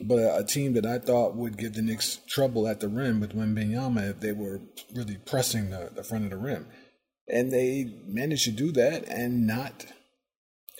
But 0.00 0.16
a, 0.16 0.44
team 0.44 0.74
that 0.74 0.86
I 0.86 0.98
thought 0.98 1.36
would 1.36 1.56
give 1.56 1.74
the 1.74 1.82
Knicks 1.82 2.20
trouble 2.28 2.68
at 2.68 2.80
the 2.80 2.88
rim 2.88 3.20
with 3.20 3.34
Wembanyama 3.34 4.10
if 4.10 4.20
they 4.20 4.32
were 4.32 4.60
really 4.94 5.16
pressing 5.16 5.70
the, 5.70 5.90
the 5.94 6.04
front 6.04 6.24
of 6.24 6.30
the 6.30 6.36
rim. 6.36 6.66
And 7.28 7.50
they 7.52 7.92
managed 8.06 8.44
to 8.44 8.52
do 8.52 8.72
that 8.72 9.08
and 9.08 9.46
not 9.46 9.86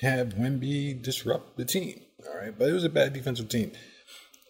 have 0.00 0.34
Wemby 0.34 1.02
disrupt 1.02 1.56
the 1.56 1.64
team. 1.64 2.00
All 2.28 2.36
right, 2.36 2.56
but 2.56 2.68
it 2.68 2.72
was 2.72 2.84
a 2.84 2.90
bad 2.90 3.12
defensive 3.12 3.48
team. 3.48 3.72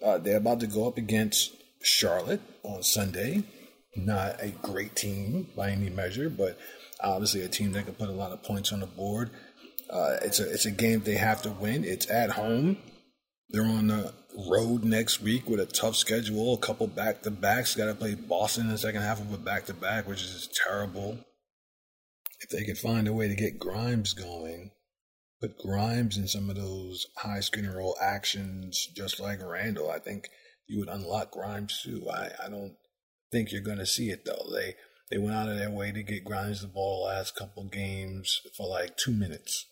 Uh, 0.05 0.19
they're 0.19 0.37
about 0.37 0.61
to 0.61 0.67
go 0.67 0.87
up 0.87 0.99
against 0.99 1.55
Charlotte 1.83 2.41
on 2.63 2.83
Sunday. 2.83 3.45
Not 3.97 4.43
a 4.43 4.49
great 4.49 4.95
team 4.95 5.49
by 5.57 5.71
any 5.71 5.89
measure, 5.89 6.29
but 6.29 6.59
obviously 7.01 7.43
a 7.43 7.49
team 7.49 7.73
that 7.73 7.87
can 7.87 7.95
put 7.95 8.09
a 8.09 8.13
lot 8.13 8.33
of 8.33 8.43
points 8.43 8.73
on 8.73 8.81
the 8.81 8.87
board. 8.87 9.31
Uh, 9.89 10.17
it's 10.23 10.41
a 10.41 10.51
it's 10.53 10.67
a 10.67 10.71
game 10.71 11.01
they 11.01 11.15
have 11.15 11.43
to 11.43 11.51
win. 11.51 11.85
It's 11.85 12.11
at 12.11 12.31
home. 12.31 12.79
They're 13.51 13.65
on 13.65 13.87
the 13.87 14.13
road 14.37 14.85
next 14.85 15.21
week 15.21 15.49
with 15.49 15.61
a 15.61 15.67
tough 15.67 15.97
schedule, 15.97 16.55
a 16.55 16.59
couple 16.59 16.87
back 16.87 17.23
to 17.23 17.31
backs. 17.31 17.75
Got 17.75 17.87
to 17.87 17.95
play 17.95 18.15
Boston 18.15 18.67
in 18.67 18.73
the 18.73 18.79
second 18.79 19.03
half 19.03 19.21
of 19.21 19.33
a 19.33 19.39
back 19.39 19.67
to 19.67 19.75
back, 19.75 20.07
which 20.07 20.23
is 20.23 20.49
terrible. 20.65 21.19
If 22.41 22.51
they 22.51 22.65
could 22.65 22.79
find 22.79 23.09
a 23.09 23.15
way 23.15 23.29
to 23.29 23.35
get 23.35 23.59
Grimes 23.59 24.13
going, 24.13 24.73
put 25.41 25.59
Grimes 25.59 26.19
in 26.19 26.29
some 26.29 26.51
of 26.51 26.57
those 26.57 27.07
high 27.17 27.41
screen 27.41 27.67
roll 27.67 27.97
actions, 28.01 28.89
just 28.95 29.19
like 29.19 29.43
Randle, 29.43 29.91
I 29.91 29.99
think 29.99 30.29
you 30.67 30.79
would 30.81 30.89
unlock 30.89 31.31
Grimes 31.31 31.81
too. 31.83 32.07
I, 32.11 32.31
I 32.45 32.49
don't 32.51 32.77
think 33.33 33.53
you're 33.53 33.63
going 33.63 33.79
to 33.79 33.87
see 33.87 34.11
it 34.11 34.25
though. 34.25 34.51
They 34.53 34.75
they 35.11 35.19
went 35.19 35.37
out 35.37 35.49
of 35.49 35.57
their 35.57 35.71
way 35.71 35.93
to 35.93 36.03
get 36.03 36.25
Grimes 36.25 36.63
the 36.63 36.67
ball 36.67 37.05
last 37.05 37.37
couple 37.37 37.65
games 37.69 38.41
for 38.57 38.69
like 38.69 38.97
two 38.97 39.13
minutes. 39.13 39.67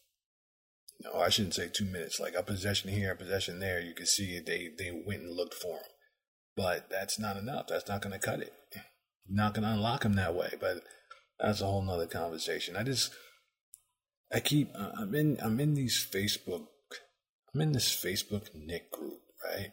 No, 1.00 1.20
I 1.20 1.28
shouldn't 1.28 1.54
say 1.54 1.68
two 1.68 1.84
minutes. 1.84 2.20
Like 2.20 2.34
a 2.36 2.42
possession 2.42 2.90
here, 2.90 3.12
a 3.12 3.16
possession 3.16 3.60
there. 3.60 3.80
You 3.80 3.94
can 3.94 4.06
see. 4.06 4.40
They 4.40 4.70
they 4.78 4.90
went 4.90 5.22
and 5.22 5.36
looked 5.36 5.54
for 5.54 5.76
him, 5.76 5.90
but 6.56 6.88
that's 6.90 7.18
not 7.18 7.36
enough. 7.36 7.66
That's 7.68 7.88
not 7.88 8.00
going 8.02 8.12
to 8.12 8.24
cut 8.24 8.40
it. 8.40 8.52
not 9.28 9.54
going 9.54 9.64
to 9.64 9.72
unlock 9.72 10.04
him 10.04 10.14
that 10.14 10.34
way. 10.34 10.54
But 10.60 10.82
that's 11.38 11.60
a 11.60 11.66
whole 11.66 11.82
nother 11.82 12.06
conversation. 12.06 12.76
I 12.76 12.84
just 12.84 13.12
I 14.32 14.40
keep 14.40 14.70
uh, 14.74 14.92
I'm 14.98 15.14
in 15.14 15.38
I'm 15.42 15.60
in 15.60 15.74
these 15.74 16.06
Facebook 16.10 16.66
I'm 17.54 17.60
in 17.60 17.72
this 17.72 17.88
Facebook 17.88 18.48
Knick 18.52 18.90
group, 18.90 19.20
right? 19.44 19.70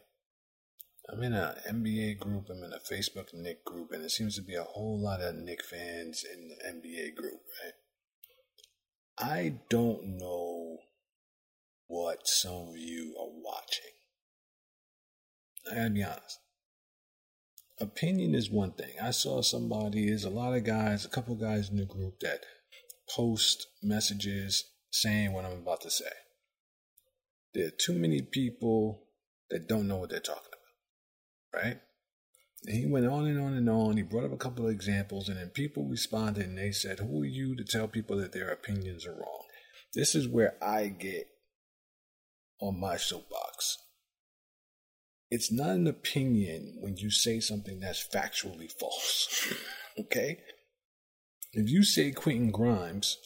I'm 1.09 1.23
in 1.23 1.33
an 1.33 1.55
NBA 1.67 2.19
group, 2.19 2.45
I'm 2.49 2.63
in 2.63 2.73
a 2.73 2.77
Facebook 2.93 3.33
Knick 3.33 3.65
group, 3.65 3.91
and 3.91 4.03
it 4.03 4.11
seems 4.11 4.35
to 4.35 4.43
be 4.43 4.53
a 4.53 4.63
whole 4.63 5.01
lot 5.01 5.19
of 5.19 5.35
Knick 5.35 5.63
fans 5.63 6.23
in 6.23 6.47
the 6.49 6.55
NBA 6.63 7.15
group, 7.15 7.41
right? 7.63 7.73
I 9.17 9.55
don't 9.69 10.19
know 10.19 10.77
what 11.91 12.25
some 12.25 12.69
of 12.69 12.77
you 12.77 13.13
are 13.19 13.27
watching. 13.43 13.91
I 15.69 15.75
gotta 15.75 15.89
be 15.89 16.03
honest. 16.03 16.39
Opinion 17.81 18.33
is 18.33 18.49
one 18.49 18.71
thing. 18.71 18.93
I 19.03 19.11
saw 19.11 19.41
somebody, 19.41 20.07
there's 20.07 20.23
a 20.23 20.29
lot 20.29 20.55
of 20.55 20.63
guys, 20.63 21.03
a 21.03 21.09
couple 21.09 21.35
guys 21.35 21.69
in 21.69 21.75
the 21.75 21.85
group 21.85 22.21
that 22.21 22.45
post 23.13 23.67
messages 23.83 24.63
saying 24.89 25.33
what 25.33 25.43
I'm 25.43 25.57
about 25.57 25.81
to 25.81 25.91
say. 25.91 26.05
There 27.53 27.67
are 27.67 27.77
too 27.77 27.93
many 27.93 28.21
people 28.21 29.03
that 29.49 29.67
don't 29.67 29.89
know 29.89 29.97
what 29.97 30.11
they're 30.11 30.21
talking 30.21 30.43
about, 31.51 31.61
right? 31.61 31.79
And 32.67 32.77
he 32.77 32.85
went 32.85 33.05
on 33.05 33.25
and 33.25 33.37
on 33.37 33.53
and 33.53 33.69
on. 33.69 33.97
He 33.97 34.03
brought 34.03 34.23
up 34.23 34.31
a 34.31 34.37
couple 34.37 34.65
of 34.65 34.71
examples, 34.71 35.27
and 35.27 35.37
then 35.37 35.49
people 35.49 35.89
responded 35.89 36.45
and 36.45 36.57
they 36.57 36.71
said, 36.71 36.99
Who 36.99 37.23
are 37.23 37.25
you 37.25 37.57
to 37.57 37.65
tell 37.65 37.89
people 37.89 38.15
that 38.19 38.31
their 38.31 38.47
opinions 38.47 39.05
are 39.05 39.11
wrong? 39.11 39.43
This 39.93 40.15
is 40.15 40.25
where 40.25 40.55
I 40.61 40.87
get 40.87 41.27
on 42.61 42.79
my 42.79 42.97
soapbox. 42.97 43.77
It's 45.29 45.51
not 45.51 45.71
an 45.71 45.87
opinion 45.87 46.77
when 46.81 46.97
you 46.97 47.09
say 47.09 47.39
something 47.39 47.79
that's 47.79 48.07
factually 48.07 48.71
false. 48.71 49.53
okay? 49.99 50.39
If 51.53 51.69
you 51.69 51.83
say 51.83 52.11
Quentin 52.11 52.51
Grimes, 52.51 53.17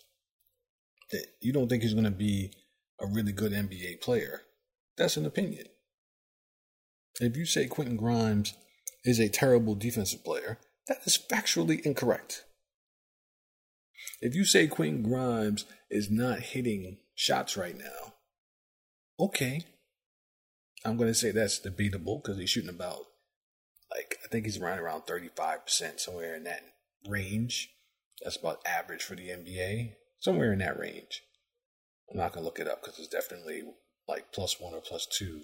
that 1.11 1.25
you 1.41 1.53
don't 1.53 1.67
think 1.67 1.83
he's 1.83 1.93
going 1.93 2.05
to 2.05 2.11
be 2.11 2.51
a 2.99 3.07
really 3.07 3.31
good 3.31 3.51
NBA 3.51 4.01
player, 4.01 4.41
that's 4.97 5.17
an 5.17 5.25
opinion. 5.25 5.65
If 7.19 7.37
you 7.37 7.45
say 7.45 7.67
Quentin 7.67 7.97
Grimes 7.97 8.53
is 9.03 9.19
a 9.19 9.29
terrible 9.29 9.75
defensive 9.75 10.23
player, 10.23 10.59
that 10.87 10.97
is 11.05 11.17
factually 11.31 11.81
incorrect. 11.81 12.43
If 14.21 14.35
you 14.35 14.45
say 14.45 14.67
Quentin 14.67 15.03
Grimes 15.03 15.65
is 15.89 16.09
not 16.09 16.39
hitting 16.39 16.97
shots 17.15 17.57
right 17.57 17.77
now, 17.77 18.14
okay. 19.19 19.61
I'm 20.83 20.97
going 20.97 21.09
to 21.09 21.15
say 21.15 21.31
that's 21.31 21.59
debatable 21.59 22.21
because 22.21 22.37
he's 22.37 22.49
shooting 22.49 22.69
about, 22.69 23.01
like, 23.91 24.19
I 24.23 24.27
think 24.27 24.45
he's 24.45 24.59
around 24.59 24.79
around 24.79 25.03
35%, 25.03 25.99
somewhere 25.99 26.35
in 26.35 26.43
that 26.43 26.61
range. 27.07 27.69
That's 28.23 28.37
about 28.37 28.65
average 28.65 29.03
for 29.03 29.15
the 29.15 29.29
NBA, 29.29 29.93
somewhere 30.19 30.53
in 30.53 30.59
that 30.59 30.79
range. 30.79 31.21
I'm 32.11 32.17
not 32.17 32.33
gonna 32.33 32.45
look 32.45 32.59
it 32.59 32.67
up 32.67 32.81
because 32.81 32.99
it's 32.99 33.07
definitely 33.07 33.63
like 34.07 34.31
plus 34.31 34.59
one 34.59 34.73
or 34.73 34.81
plus 34.81 35.07
two 35.07 35.41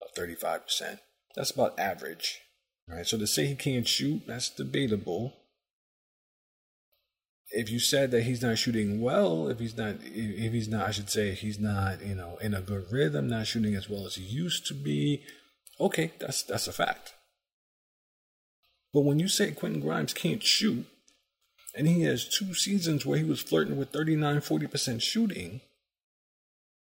of 0.00 0.14
35%. 0.14 0.98
That's 1.34 1.50
about 1.50 1.78
average. 1.78 2.40
Right. 2.88 3.06
So 3.06 3.18
to 3.18 3.26
say 3.26 3.46
he 3.46 3.54
can't 3.54 3.86
shoot, 3.86 4.22
that's 4.26 4.50
debatable. 4.50 5.34
If 7.54 7.70
you 7.70 7.78
said 7.80 8.10
that 8.12 8.22
he's 8.22 8.42
not 8.42 8.58
shooting 8.58 9.00
well, 9.00 9.48
if 9.48 9.58
he's 9.58 9.76
not, 9.76 9.96
if 10.02 10.52
he's 10.52 10.68
not, 10.68 10.88
I 10.88 10.90
should 10.90 11.10
say 11.10 11.32
he's 11.32 11.58
not, 11.58 12.04
you 12.04 12.14
know, 12.14 12.38
in 12.40 12.54
a 12.54 12.62
good 12.62 12.86
rhythm, 12.90 13.28
not 13.28 13.46
shooting 13.46 13.74
as 13.74 13.90
well 13.90 14.06
as 14.06 14.14
he 14.14 14.22
used 14.22 14.66
to 14.68 14.74
be. 14.74 15.22
Okay, 15.78 16.12
that's 16.18 16.42
that's 16.42 16.66
a 16.66 16.72
fact. 16.72 17.12
But 18.92 19.02
when 19.02 19.18
you 19.18 19.28
say 19.28 19.52
Quentin 19.52 19.80
Grimes 19.80 20.14
can't 20.14 20.42
shoot, 20.42 20.86
and 21.74 21.86
he 21.86 22.02
has 22.02 22.28
two 22.28 22.54
seasons 22.54 23.06
where 23.06 23.18
he 23.18 23.24
was 23.24 23.40
flirting 23.40 23.76
with 23.76 23.90
39 23.90 24.38
40% 24.38 25.02
shooting 25.02 25.60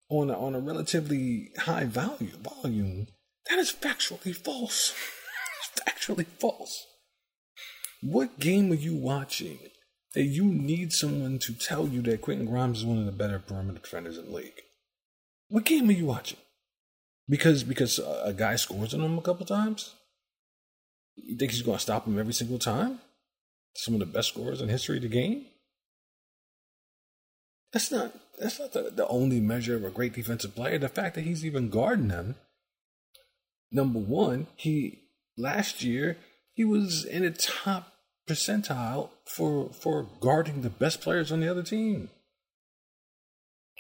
on 0.10 0.30
a, 0.30 0.40
on 0.40 0.56
a 0.56 0.60
relatively 0.60 1.50
high 1.58 1.86
value 1.86 2.32
volume 2.42 3.08
that 3.50 3.60
is 3.60 3.72
factually 3.72 4.36
false 4.36 4.94
it's 5.74 5.82
factually 5.82 6.26
false 6.40 6.86
what 8.02 8.40
game 8.40 8.72
are 8.72 8.76
you 8.76 8.96
watching 8.96 9.60
that 10.16 10.24
you 10.24 10.46
need 10.46 10.92
someone 10.92 11.38
to 11.40 11.54
tell 11.54 11.88
you 11.88 12.02
that 12.02 12.22
Quentin 12.22 12.48
Grimes 12.48 12.80
is 12.80 12.86
one 12.86 12.98
of 12.98 13.06
the 13.06 13.12
better 13.12 13.40
perimeter 13.40 13.80
defenders 13.80 14.18
in 14.18 14.26
the 14.26 14.36
league 14.36 14.62
what 15.50 15.66
game 15.66 15.90
are 15.90 15.94
you 15.94 16.06
watching 16.06 16.40
because 17.28 17.64
because 17.64 18.00
a 18.00 18.34
guy 18.36 18.56
scores 18.56 18.94
on 18.94 19.02
him 19.02 19.18
a 19.18 19.22
couple 19.22 19.46
times 19.46 19.96
you 21.16 21.36
think 21.38 21.52
he's 21.52 21.62
going 21.62 21.78
to 21.78 21.82
stop 21.82 22.08
him 22.08 22.18
every 22.18 22.34
single 22.34 22.60
time 22.60 23.00
some 23.76 23.94
of 23.94 24.00
the 24.00 24.06
best 24.06 24.30
scorers 24.30 24.62
in 24.62 24.70
history 24.70 24.98
of 24.98 25.04
the 25.04 25.10
game. 25.10 25.46
That's 27.72 27.92
not 27.92 28.14
that's 28.40 28.60
not 28.60 28.74
the, 28.74 28.92
the 28.94 29.08
only 29.08 29.40
measure 29.40 29.76
of 29.76 29.84
a 29.84 29.90
great 29.90 30.14
defensive 30.14 30.56
player. 30.56 30.78
The 30.78 30.90
fact 30.90 31.16
that 31.16 31.24
he's 31.24 31.46
even 31.46 31.70
guarding 31.70 32.08
them. 32.08 32.36
Number 33.72 34.00
one, 34.00 34.48
he 34.56 35.04
last 35.38 35.84
year 35.84 36.18
he 36.54 36.64
was 36.64 37.06
in 37.06 37.22
the 37.22 37.32
top 37.32 37.94
percentile 38.30 39.10
for 39.26 39.70
for 39.74 40.08
guarding 40.20 40.62
the 40.62 40.70
best 40.70 41.02
players 41.02 41.32
on 41.32 41.40
the 41.40 41.50
other 41.50 41.64
team. 41.64 42.10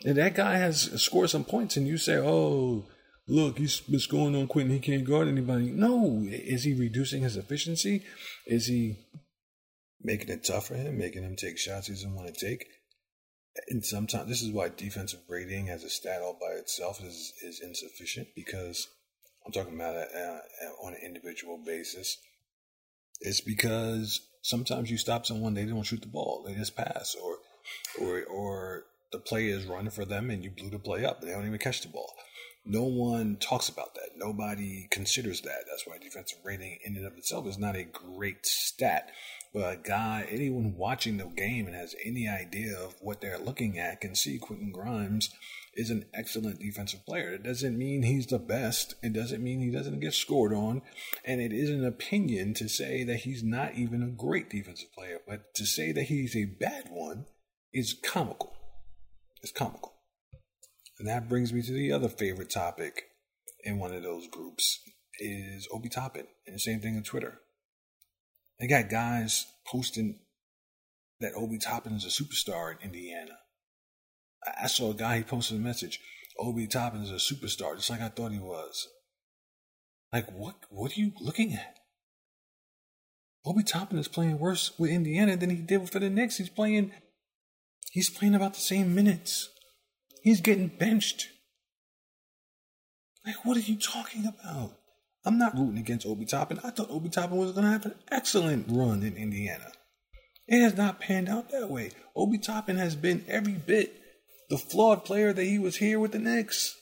And 0.05 0.17
that 0.17 0.35
guy 0.35 0.57
has 0.57 1.01
scored 1.01 1.29
some 1.29 1.43
points, 1.43 1.77
and 1.77 1.87
you 1.87 1.97
say, 1.97 2.17
"Oh, 2.17 2.85
look, 3.27 3.57
he's 3.59 3.81
scoring 3.97 4.35
on 4.35 4.47
Quentin. 4.47 4.73
He 4.73 4.79
can't 4.79 5.03
guard 5.03 5.27
anybody." 5.27 5.71
No, 5.71 6.25
is 6.25 6.63
he 6.63 6.73
reducing 6.73 7.21
his 7.21 7.37
efficiency? 7.37 8.03
Is 8.47 8.67
he 8.67 8.97
making 10.01 10.29
it 10.29 10.45
tough 10.45 10.67
for 10.67 10.75
him, 10.75 10.97
making 10.97 11.23
him 11.23 11.35
take 11.35 11.57
shots 11.57 11.87
he 11.87 11.93
doesn't 11.93 12.15
want 12.15 12.33
to 12.33 12.45
take? 12.45 12.65
And 13.67 13.85
sometimes 13.85 14.29
this 14.29 14.41
is 14.41 14.51
why 14.51 14.69
defensive 14.69 15.19
rating 15.27 15.69
as 15.69 15.83
a 15.83 15.89
stat 15.89 16.21
all 16.21 16.37
by 16.39 16.57
itself 16.57 17.03
is 17.03 17.33
is 17.43 17.59
insufficient 17.61 18.29
because 18.35 18.87
I'm 19.45 19.51
talking 19.51 19.75
about 19.75 19.95
it 19.95 20.07
uh, 20.15 20.85
on 20.85 20.93
an 20.93 21.01
individual 21.03 21.57
basis. 21.57 22.17
It's 23.21 23.41
because 23.41 24.21
sometimes 24.41 24.89
you 24.89 24.97
stop 24.97 25.25
someone, 25.25 25.53
they 25.53 25.65
don't 25.65 25.83
shoot 25.83 26.01
the 26.01 26.07
ball, 26.07 26.43
they 26.45 26.53
just 26.55 26.75
pass, 26.75 27.15
or 27.15 27.37
or 28.01 28.23
or 28.23 28.83
the 29.11 29.19
play 29.19 29.47
is 29.47 29.65
running 29.65 29.91
for 29.91 30.05
them 30.05 30.29
and 30.29 30.43
you 30.43 30.51
blew 30.51 30.69
the 30.69 30.79
play 30.79 31.05
up, 31.05 31.21
they 31.21 31.31
don't 31.31 31.45
even 31.45 31.57
catch 31.57 31.81
the 31.81 31.87
ball. 31.87 32.13
No 32.65 32.83
one 32.83 33.37
talks 33.37 33.69
about 33.69 33.95
that. 33.95 34.09
Nobody 34.15 34.87
considers 34.91 35.41
that. 35.41 35.65
That's 35.67 35.87
why 35.87 35.97
defensive 35.97 36.39
rating 36.43 36.77
in 36.85 36.97
and 36.97 37.07
of 37.07 37.17
itself 37.17 37.47
is 37.47 37.57
not 37.57 37.75
a 37.75 37.83
great 37.83 38.45
stat. 38.45 39.09
But 39.53 39.73
a 39.73 39.77
guy, 39.77 40.27
anyone 40.29 40.75
watching 40.77 41.17
the 41.17 41.25
game 41.25 41.65
and 41.65 41.75
has 41.75 41.95
any 42.05 42.27
idea 42.27 42.77
of 42.77 42.95
what 43.01 43.21
they're 43.21 43.39
looking 43.39 43.79
at 43.79 44.01
can 44.01 44.13
see 44.13 44.37
Quentin 44.37 44.71
Grimes 44.71 45.33
is 45.79 45.89
an 45.89 46.05
excellent 46.13 46.59
defensive 46.59 47.05
player. 47.05 47.31
It 47.31 47.43
doesn't 47.43 47.77
mean 47.77 48.03
he's 48.03 48.27
the 48.27 48.37
best. 48.37 48.95
It 49.01 49.13
doesn't 49.13 49.41
mean 49.41 49.61
he 49.61 49.71
doesn't 49.71 50.01
get 50.01 50.13
scored 50.13 50.53
on. 50.53 50.81
And 51.23 51.39
it 51.39 51.53
is 51.53 51.69
an 51.69 51.85
opinion 51.85 52.53
to 52.55 52.67
say 52.67 53.05
that 53.05 53.21
he's 53.21 53.43
not 53.43 53.75
even 53.75 54.03
a 54.03 54.07
great 54.07 54.49
defensive 54.49 54.91
player. 54.93 55.19
But 55.25 55.53
to 55.55 55.65
say 55.65 55.93
that 55.93 56.03
he's 56.03 56.35
a 56.35 56.45
bad 56.59 56.89
one 56.89 57.27
is 57.73 57.95
comical. 58.03 58.53
It's 59.41 59.53
comical. 59.53 59.93
And 60.99 61.07
that 61.07 61.29
brings 61.29 61.53
me 61.53 61.61
to 61.61 61.71
the 61.71 61.93
other 61.93 62.09
favorite 62.09 62.49
topic 62.49 63.03
in 63.63 63.79
one 63.79 63.93
of 63.93 64.03
those 64.03 64.27
groups 64.27 64.81
is 65.17 65.65
Obi 65.71 65.87
Toppin. 65.87 66.27
And 66.45 66.55
the 66.55 66.59
same 66.59 66.81
thing 66.81 66.97
on 66.97 67.03
Twitter. 67.03 67.39
They 68.59 68.67
got 68.67 68.89
guys 68.89 69.45
posting 69.65 70.19
that 71.21 71.31
Obi 71.37 71.57
Toppin 71.57 71.93
is 71.93 72.03
a 72.03 72.23
superstar 72.23 72.71
in 72.71 72.87
Indiana. 72.87 73.37
I 74.61 74.67
saw 74.67 74.91
a 74.91 74.95
guy, 74.95 75.17
he 75.17 75.23
posted 75.23 75.57
a 75.57 75.59
message, 75.59 75.99
Obi 76.39 76.67
Toppin 76.67 77.01
is 77.01 77.11
a 77.11 77.15
superstar, 77.15 77.75
just 77.75 77.89
like 77.89 78.01
I 78.01 78.09
thought 78.09 78.31
he 78.31 78.39
was. 78.39 78.87
Like, 80.11 80.31
what, 80.31 80.55
what 80.69 80.97
are 80.97 80.99
you 80.99 81.11
looking 81.19 81.53
at? 81.53 81.77
Obi 83.45 83.63
Toppin 83.63 83.99
is 83.99 84.07
playing 84.07 84.39
worse 84.39 84.71
with 84.77 84.91
Indiana 84.91 85.35
than 85.37 85.49
he 85.49 85.57
did 85.57 85.89
for 85.89 85.99
the 85.99 86.09
Knicks. 86.09 86.37
He's 86.37 86.49
playing, 86.49 86.91
he's 87.91 88.09
playing 88.09 88.35
about 88.35 88.53
the 88.53 88.59
same 88.59 88.95
minutes. 88.95 89.49
He's 90.23 90.41
getting 90.41 90.67
benched. 90.67 91.27
Like, 93.25 93.45
what 93.45 93.57
are 93.57 93.61
you 93.61 93.77
talking 93.77 94.25
about? 94.25 94.77
I'm 95.25 95.37
not 95.37 95.57
rooting 95.57 95.79
against 95.79 96.05
Obi 96.05 96.25
Toppin. 96.25 96.59
I 96.63 96.71
thought 96.71 96.89
Obi 96.89 97.09
Toppin 97.09 97.37
was 97.37 97.51
going 97.51 97.65
to 97.65 97.71
have 97.71 97.85
an 97.85 97.95
excellent 98.09 98.67
run 98.69 99.03
in 99.03 99.17
Indiana. 99.17 99.71
It 100.47 100.61
has 100.61 100.75
not 100.75 100.99
panned 100.99 101.29
out 101.29 101.51
that 101.51 101.69
way. 101.69 101.91
Obi 102.15 102.37
Toppin 102.37 102.77
has 102.77 102.95
been 102.95 103.23
every 103.27 103.53
bit 103.53 103.98
the 104.49 104.57
flawed 104.57 105.05
player 105.05 105.31
that 105.31 105.43
he 105.43 105.59
was 105.59 105.77
here 105.77 105.99
with 105.99 106.11
the 106.11 106.19
Knicks. 106.19 106.75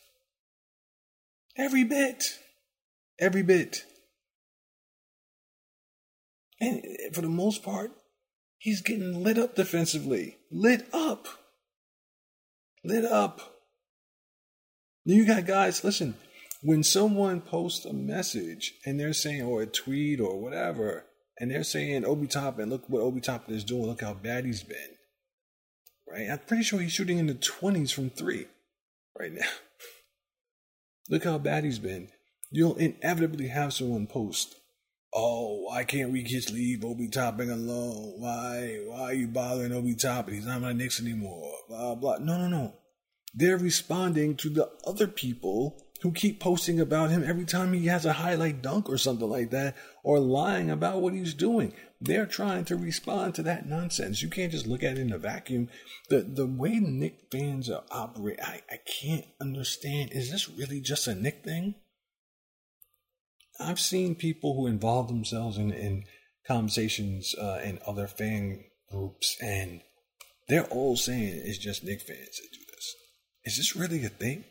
Every 1.58 1.84
bit. 1.84 2.40
Every 3.20 3.44
bit. 3.44 3.84
And 6.60 6.82
for 7.14 7.22
the 7.22 7.30
most 7.30 7.64
part, 7.64 7.92
he's 8.58 8.82
getting 8.82 9.24
lit 9.24 9.38
up 9.38 9.56
defensively. 9.56 10.38
Lit 10.52 10.88
up. 10.94 11.28
Lit 12.84 13.06
up. 13.06 13.42
You 15.04 15.26
got 15.26 15.46
guys, 15.46 15.84
listen, 15.84 16.16
when 16.62 16.84
someone 16.84 17.42
posts 17.42 17.86
a 17.86 17.94
message 17.94 18.74
and 18.86 19.00
they're 19.00 19.14
saying, 19.14 19.42
or 19.42 19.62
a 19.62 19.68
tweet 19.68 20.20
or 20.20 20.42
whatever, 20.42 21.06
and 21.40 21.52
they're 21.52 21.64
saying 21.64 22.06
Obi 22.06 22.28
Toppin, 22.28 22.70
look 22.70 22.90
what 22.90 23.02
Obi 23.02 23.22
Toppin 23.22 23.56
is 23.56 23.64
doing, 23.64 23.86
look 23.86 24.02
how 24.02 24.14
bad 24.14 24.46
he's 24.46 24.64
been 24.64 24.97
right? 26.18 26.30
I'm 26.30 26.40
pretty 26.40 26.64
sure 26.64 26.80
he's 26.80 26.92
shooting 26.92 27.20
in 27.20 27.28
the 27.28 27.36
20s 27.36 27.94
from 27.94 28.10
three 28.10 28.48
right 29.18 29.32
now. 29.32 29.48
Look 31.10 31.24
how 31.24 31.38
bad 31.38 31.64
he's 31.64 31.80
been. 31.80 32.10
You'll 32.50 32.76
inevitably 32.76 33.50
have 33.50 33.74
someone 33.74 34.08
post, 34.08 34.56
Oh, 35.14 35.64
why 35.64 35.84
can't 35.84 36.12
we 36.12 36.24
just 36.24 36.52
leave 36.52 36.84
Obi 36.84 37.08
Toppin 37.08 37.50
alone? 37.50 38.14
Why 38.18 38.82
why 38.86 39.02
are 39.02 39.14
you 39.14 39.28
bothering 39.28 39.72
Obi 39.72 39.96
Toppin? 39.96 40.34
He's 40.34 40.46
not 40.46 40.62
my 40.62 40.74
Knicks 40.74 41.02
anymore. 41.02 41.54
Blah 41.70 41.96
blah. 41.96 42.18
No, 42.20 42.38
no, 42.38 42.48
no. 42.48 42.74
They're 43.34 43.58
responding 43.58 44.36
to 44.38 44.50
the 44.50 44.70
other 44.86 45.08
people 45.08 45.82
who 46.02 46.12
keep 46.12 46.40
posting 46.40 46.80
about 46.80 47.10
him 47.10 47.24
every 47.24 47.46
time 47.46 47.74
he 47.74 47.88
has 47.88 48.06
a 48.06 48.14
highlight 48.14 48.62
dunk 48.62 48.90
or 48.90 48.98
something 48.98 49.30
like 49.30 49.50
that, 49.52 49.76
or 50.04 50.20
lying 50.20 50.70
about 50.70 51.02
what 51.02 51.14
he's 51.14 51.34
doing. 51.34 51.74
They're 52.00 52.28
trying 52.28 52.66
to 52.66 52.76
respond 52.76 53.36
to 53.36 53.44
that 53.44 53.68
nonsense. 53.68 54.22
You 54.22 54.30
can't 54.30 54.52
just 54.52 54.68
look 54.68 54.84
at 54.84 54.98
it 54.98 55.00
in 55.00 55.12
a 55.12 55.18
vacuum. 55.18 55.70
The 56.10 56.22
the 56.22 56.46
way 56.46 56.80
Knick 56.80 57.32
fans 57.32 57.70
are 57.70 57.84
operate, 57.90 58.40
I, 58.42 58.62
I 58.70 58.78
can't 58.86 59.26
understand. 59.42 60.12
Is 60.12 60.32
this 60.32 60.50
really 60.50 60.80
just 60.80 61.08
a 61.08 61.16
Knick 61.16 61.44
thing? 61.44 61.76
I've 63.60 63.80
seen 63.80 64.16
people 64.16 64.56
who 64.56 64.68
involve 64.68 65.08
themselves 65.08 65.58
in, 65.58 65.72
in 65.72 66.04
conversations 66.48 67.34
uh, 67.36 67.60
in 67.64 67.80
other 67.88 68.08
fan 68.08 68.64
groups, 68.92 69.36
and 69.42 69.82
they're 70.48 70.66
all 70.66 70.96
saying 70.96 71.42
it's 71.44 71.58
just 71.58 71.84
Knick 71.84 72.02
fans 72.02 72.38
that 72.38 72.54
do 72.54 72.60
this. 72.72 72.96
Is 73.46 73.58
this 73.58 73.76
really 73.76 74.06
a 74.06 74.10
thing? 74.10 74.46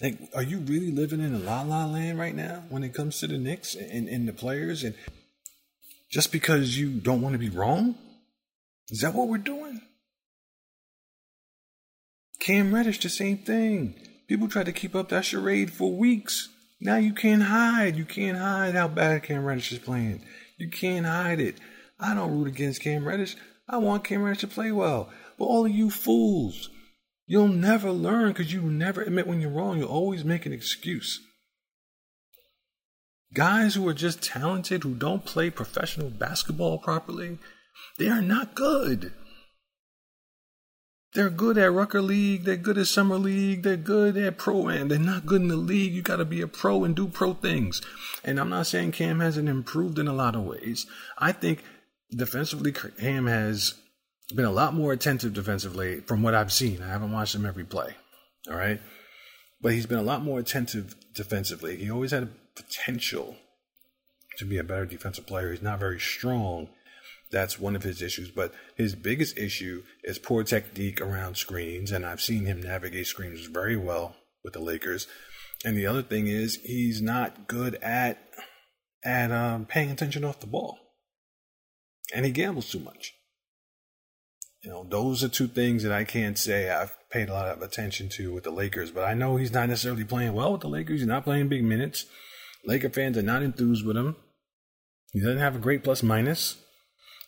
Like, 0.00 0.18
are 0.34 0.42
you 0.42 0.58
really 0.58 0.90
living 0.90 1.20
in 1.20 1.34
a 1.34 1.38
la 1.38 1.62
la 1.62 1.86
land 1.86 2.18
right 2.18 2.34
now 2.34 2.64
when 2.68 2.84
it 2.84 2.92
comes 2.92 3.18
to 3.20 3.26
the 3.26 3.38
Knicks 3.38 3.74
and, 3.74 4.08
and 4.08 4.28
the 4.28 4.32
players? 4.32 4.84
And 4.84 4.94
just 6.10 6.32
because 6.32 6.78
you 6.78 6.90
don't 7.00 7.22
want 7.22 7.32
to 7.32 7.38
be 7.38 7.48
wrong? 7.48 7.96
Is 8.90 9.00
that 9.00 9.14
what 9.14 9.28
we're 9.28 9.38
doing? 9.38 9.80
Cam 12.38 12.74
Reddish, 12.74 13.00
the 13.00 13.08
same 13.08 13.38
thing. 13.38 13.94
People 14.28 14.48
tried 14.48 14.66
to 14.66 14.72
keep 14.72 14.94
up 14.94 15.08
that 15.08 15.24
charade 15.24 15.72
for 15.72 15.92
weeks. 15.92 16.48
Now 16.80 16.96
you 16.96 17.14
can't 17.14 17.42
hide. 17.42 17.96
You 17.96 18.04
can't 18.04 18.36
hide 18.38 18.74
how 18.74 18.88
bad 18.88 19.22
Cam 19.22 19.44
Reddish 19.44 19.72
is 19.72 19.78
playing. 19.78 20.22
You 20.58 20.68
can't 20.68 21.06
hide 21.06 21.40
it. 21.40 21.56
I 21.98 22.14
don't 22.14 22.38
root 22.38 22.48
against 22.48 22.82
Cam 22.82 23.06
Reddish. 23.08 23.36
I 23.68 23.78
want 23.78 24.04
Cam 24.04 24.22
Reddish 24.22 24.42
to 24.42 24.48
play 24.48 24.70
well. 24.72 25.10
But 25.38 25.46
all 25.46 25.64
of 25.64 25.72
you 25.72 25.90
fools 25.90 26.70
You'll 27.26 27.48
never 27.48 27.90
learn 27.90 28.28
because 28.28 28.52
you 28.52 28.62
never 28.62 29.02
admit 29.02 29.26
when 29.26 29.40
you're 29.40 29.50
wrong. 29.50 29.78
You'll 29.78 29.88
always 29.88 30.24
make 30.24 30.46
an 30.46 30.52
excuse. 30.52 31.20
Guys 33.34 33.74
who 33.74 33.86
are 33.88 33.94
just 33.94 34.22
talented, 34.22 34.84
who 34.84 34.94
don't 34.94 35.24
play 35.24 35.50
professional 35.50 36.08
basketball 36.08 36.78
properly, 36.78 37.38
they 37.98 38.08
are 38.08 38.22
not 38.22 38.54
good. 38.54 39.12
They're 41.14 41.30
good 41.30 41.56
at 41.56 41.72
Rucker 41.72 42.02
League, 42.02 42.44
they're 42.44 42.56
good 42.56 42.78
at 42.78 42.86
Summer 42.86 43.16
League, 43.16 43.62
they're 43.62 43.76
good 43.76 44.16
at 44.18 44.36
Pro 44.38 44.68
Am. 44.68 44.88
They're 44.88 44.98
not 44.98 45.26
good 45.26 45.40
in 45.40 45.48
the 45.48 45.56
league. 45.56 45.92
You 45.92 46.02
got 46.02 46.16
to 46.16 46.26
be 46.26 46.42
a 46.42 46.46
pro 46.46 46.84
and 46.84 46.94
do 46.94 47.08
pro 47.08 47.32
things. 47.32 47.80
And 48.22 48.38
I'm 48.38 48.50
not 48.50 48.66
saying 48.66 48.92
Cam 48.92 49.20
hasn't 49.20 49.48
improved 49.48 49.98
in 49.98 50.08
a 50.08 50.12
lot 50.12 50.36
of 50.36 50.44
ways. 50.44 50.86
I 51.18 51.32
think 51.32 51.64
defensively, 52.10 52.70
Cam 52.70 53.26
has 53.26 53.74
been 54.34 54.44
a 54.44 54.50
lot 54.50 54.74
more 54.74 54.92
attentive 54.92 55.34
defensively 55.34 56.00
from 56.00 56.22
what 56.22 56.34
I've 56.34 56.52
seen. 56.52 56.82
I 56.82 56.88
haven't 56.88 57.12
watched 57.12 57.34
him 57.34 57.46
every 57.46 57.64
play. 57.64 57.94
All 58.50 58.56
right. 58.56 58.80
But 59.60 59.72
he's 59.72 59.86
been 59.86 59.98
a 59.98 60.02
lot 60.02 60.22
more 60.22 60.38
attentive 60.38 60.94
defensively. 61.14 61.76
He 61.76 61.90
always 61.90 62.10
had 62.10 62.24
a 62.24 62.28
potential 62.54 63.36
to 64.38 64.44
be 64.44 64.58
a 64.58 64.64
better 64.64 64.84
defensive 64.84 65.26
player. 65.26 65.50
He's 65.50 65.62
not 65.62 65.78
very 65.78 66.00
strong. 66.00 66.68
That's 67.30 67.58
one 67.58 67.74
of 67.74 67.82
his 67.82 68.02
issues. 68.02 68.30
But 68.30 68.52
his 68.76 68.94
biggest 68.94 69.38
issue 69.38 69.82
is 70.04 70.18
poor 70.18 70.44
technique 70.44 71.00
around 71.00 71.36
screens. 71.36 71.90
And 71.90 72.04
I've 72.04 72.20
seen 72.20 72.46
him 72.46 72.62
navigate 72.62 73.06
screens 73.06 73.46
very 73.46 73.76
well 73.76 74.16
with 74.44 74.52
the 74.52 74.60
Lakers. 74.60 75.06
And 75.64 75.76
the 75.76 75.86
other 75.86 76.02
thing 76.02 76.26
is 76.26 76.56
he's 76.64 77.00
not 77.00 77.48
good 77.48 77.76
at 77.76 78.22
at 79.04 79.30
um, 79.30 79.66
paying 79.66 79.90
attention 79.90 80.24
off 80.24 80.40
the 80.40 80.46
ball. 80.46 80.78
And 82.14 82.24
he 82.24 82.32
gambles 82.32 82.68
too 82.68 82.80
much. 82.80 83.14
You 84.66 84.72
know, 84.72 84.82
those 84.82 85.22
are 85.22 85.28
two 85.28 85.46
things 85.46 85.84
that 85.84 85.92
I 85.92 86.02
can't 86.02 86.36
say 86.36 86.68
I've 86.70 86.92
paid 87.08 87.28
a 87.28 87.32
lot 87.32 87.46
of 87.46 87.62
attention 87.62 88.08
to 88.16 88.34
with 88.34 88.42
the 88.42 88.50
Lakers, 88.50 88.90
but 88.90 89.04
I 89.04 89.14
know 89.14 89.36
he's 89.36 89.52
not 89.52 89.68
necessarily 89.68 90.02
playing 90.02 90.32
well 90.32 90.50
with 90.50 90.62
the 90.62 90.68
Lakers. 90.68 90.98
He's 90.98 91.06
not 91.06 91.22
playing 91.22 91.46
big 91.46 91.62
minutes. 91.62 92.06
Laker 92.64 92.90
fans 92.90 93.16
are 93.16 93.22
not 93.22 93.44
enthused 93.44 93.86
with 93.86 93.96
him. 93.96 94.16
He 95.12 95.20
doesn't 95.20 95.38
have 95.38 95.54
a 95.54 95.60
great 95.60 95.84
plus 95.84 96.02
minus. 96.02 96.56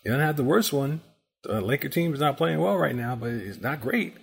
He 0.03 0.11
doesn't 0.11 0.27
have 0.27 0.37
the 0.37 0.43
worst 0.43 0.73
one. 0.73 1.01
The 1.45 1.61
Laker 1.61 1.89
team 1.89 2.13
is 2.13 2.19
not 2.19 2.37
playing 2.37 2.59
well 2.59 2.77
right 2.77 2.97
now, 2.97 3.15
but 3.15 3.31
it's 3.31 3.61
not 3.61 3.81
great. 3.81 4.17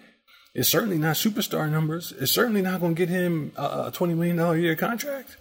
It's 0.54 0.68
certainly 0.68 0.98
not 0.98 1.16
superstar 1.16 1.72
numbers. 1.72 2.14
It's 2.20 2.34
certainly 2.34 2.62
not 2.62 2.82
going 2.82 2.96
to 2.96 3.00
get 3.00 3.08
him 3.08 3.54
a 3.56 3.94
$20 3.94 4.18
million 4.18 4.38
a 4.38 4.58
year 4.58 4.76
contract. 4.76 5.38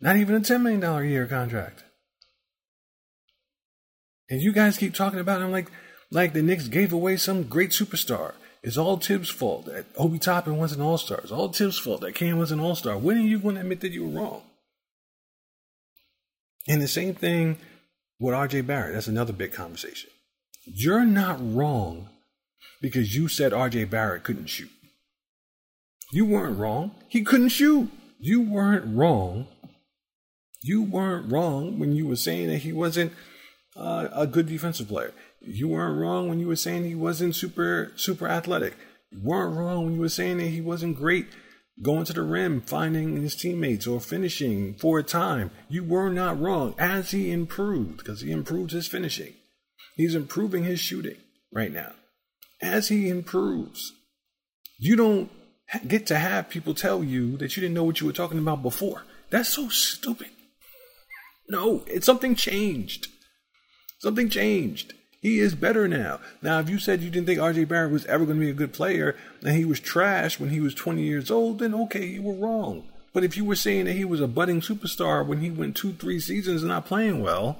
Not 0.00 0.16
even 0.16 0.34
a 0.34 0.40
$10 0.40 0.62
million 0.62 0.82
a 0.82 1.02
year 1.02 1.26
contract. 1.26 1.84
And 4.30 4.40
you 4.40 4.50
guys 4.50 4.78
keep 4.78 4.94
talking 4.94 5.20
about 5.20 5.42
him 5.42 5.52
like 5.52 5.70
like 6.10 6.32
the 6.32 6.42
Knicks 6.42 6.68
gave 6.68 6.92
away 6.92 7.16
some 7.16 7.44
great 7.44 7.70
superstar. 7.70 8.34
It's 8.62 8.76
all 8.76 8.96
Thibs' 8.96 9.30
fault 9.30 9.66
that 9.66 9.86
Obi 9.96 10.18
Toppin 10.18 10.58
was 10.58 10.72
an 10.72 10.80
all 10.80 10.98
star. 10.98 11.18
It's 11.18 11.30
all 11.30 11.48
Thibs' 11.48 11.78
fault 11.78 12.00
that 12.00 12.14
Cam 12.14 12.38
was 12.38 12.50
an 12.50 12.60
all 12.60 12.74
star. 12.74 12.98
When 12.98 13.16
are 13.16 13.20
you 13.20 13.38
going 13.38 13.54
to 13.54 13.60
admit 13.60 13.80
that 13.80 13.92
you 13.92 14.08
were 14.08 14.20
wrong? 14.20 14.42
And 16.66 16.82
the 16.82 16.88
same 16.88 17.14
thing 17.14 17.58
with 18.20 18.34
RJ 18.34 18.66
Barrett. 18.66 18.94
That's 18.94 19.06
another 19.06 19.32
big 19.32 19.52
conversation. 19.52 20.10
You're 20.64 21.06
not 21.06 21.38
wrong 21.40 22.08
because 22.82 23.14
you 23.14 23.28
said 23.28 23.52
RJ 23.52 23.88
Barrett 23.90 24.24
couldn't 24.24 24.46
shoot. 24.46 24.70
You 26.12 26.26
weren't 26.26 26.58
wrong. 26.58 26.92
He 27.08 27.22
couldn't 27.22 27.50
shoot. 27.50 27.90
You 28.18 28.42
weren't 28.42 28.96
wrong. 28.96 29.46
You 30.60 30.82
weren't 30.82 31.30
wrong 31.30 31.78
when 31.78 31.94
you 31.94 32.06
were 32.06 32.16
saying 32.16 32.48
that 32.48 32.58
he 32.58 32.72
wasn't 32.72 33.12
uh, 33.78 34.08
a 34.12 34.26
good 34.26 34.46
defensive 34.46 34.88
player. 34.88 35.14
You 35.40 35.68
weren't 35.68 35.98
wrong 35.98 36.28
when 36.28 36.40
you 36.40 36.48
were 36.48 36.56
saying 36.56 36.84
he 36.84 36.94
wasn't 36.94 37.36
super 37.36 37.92
super 37.96 38.28
athletic. 38.28 38.74
You 39.10 39.20
weren't 39.22 39.56
wrong 39.56 39.84
when 39.84 39.94
you 39.94 40.00
were 40.00 40.08
saying 40.08 40.38
that 40.38 40.48
he 40.48 40.60
wasn't 40.60 40.96
great 40.96 41.26
going 41.82 42.04
to 42.04 42.12
the 42.12 42.22
rim, 42.22 42.60
finding 42.60 43.22
his 43.22 43.36
teammates, 43.36 43.86
or 43.86 44.00
finishing 44.00 44.74
for 44.74 44.98
a 44.98 45.04
time. 45.04 45.50
You 45.68 45.84
were 45.84 46.10
not 46.10 46.40
wrong 46.40 46.74
as 46.78 47.12
he 47.12 47.30
improved 47.30 47.98
because 47.98 48.20
he 48.20 48.30
improved 48.30 48.72
his 48.72 48.88
finishing. 48.88 49.34
He's 49.96 50.14
improving 50.14 50.64
his 50.64 50.80
shooting 50.80 51.16
right 51.52 51.72
now. 51.72 51.92
As 52.60 52.88
he 52.88 53.08
improves, 53.08 53.92
you 54.78 54.96
don't 54.96 55.30
get 55.86 56.06
to 56.06 56.18
have 56.18 56.48
people 56.48 56.74
tell 56.74 57.04
you 57.04 57.36
that 57.36 57.56
you 57.56 57.60
didn't 57.60 57.74
know 57.74 57.84
what 57.84 58.00
you 58.00 58.06
were 58.06 58.12
talking 58.12 58.38
about 58.38 58.62
before. 58.62 59.04
That's 59.30 59.48
so 59.48 59.68
stupid. 59.68 60.28
No, 61.48 61.84
it's 61.86 62.06
something 62.06 62.34
changed. 62.34 63.08
Something 63.98 64.28
changed. 64.28 64.94
He 65.20 65.40
is 65.40 65.54
better 65.54 65.88
now. 65.88 66.20
Now, 66.42 66.60
if 66.60 66.70
you 66.70 66.78
said 66.78 67.02
you 67.02 67.10
didn't 67.10 67.26
think 67.26 67.40
RJ 67.40 67.66
Barrett 67.68 67.90
was 67.90 68.06
ever 68.06 68.24
going 68.24 68.38
to 68.38 68.44
be 68.44 68.50
a 68.50 68.54
good 68.54 68.72
player 68.72 69.16
and 69.42 69.56
he 69.56 69.64
was 69.64 69.80
trash 69.80 70.38
when 70.38 70.50
he 70.50 70.60
was 70.60 70.74
20 70.74 71.02
years 71.02 71.30
old, 71.30 71.58
then 71.58 71.74
okay, 71.74 72.06
you 72.06 72.22
were 72.22 72.34
wrong. 72.34 72.84
But 73.12 73.24
if 73.24 73.36
you 73.36 73.44
were 73.44 73.56
saying 73.56 73.86
that 73.86 73.94
he 73.94 74.04
was 74.04 74.20
a 74.20 74.28
budding 74.28 74.60
superstar 74.60 75.26
when 75.26 75.40
he 75.40 75.50
went 75.50 75.76
two, 75.76 75.92
three 75.92 76.20
seasons 76.20 76.62
not 76.62 76.86
playing 76.86 77.20
well, 77.22 77.58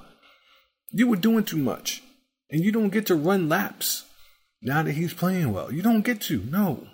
you 0.92 1.08
were 1.08 1.16
doing 1.16 1.44
too 1.44 1.56
much. 1.56 2.02
And 2.50 2.64
you 2.64 2.70
don't 2.70 2.90
get 2.90 3.06
to 3.06 3.14
run 3.14 3.48
laps 3.48 4.04
now 4.62 4.82
that 4.82 4.92
he's 4.92 5.12
playing 5.12 5.52
well. 5.52 5.72
You 5.72 5.82
don't 5.82 6.04
get 6.04 6.20
to, 6.22 6.44
no. 6.48 6.86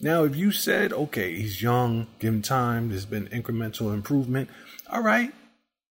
Now, 0.00 0.22
if 0.22 0.36
you 0.36 0.52
said, 0.52 0.92
okay, 0.92 1.34
he's 1.34 1.60
young, 1.60 2.06
give 2.20 2.32
him 2.32 2.42
time, 2.42 2.90
there's 2.90 3.04
been 3.04 3.26
incremental 3.26 3.92
improvement, 3.92 4.48
all 4.88 5.02
right, 5.02 5.32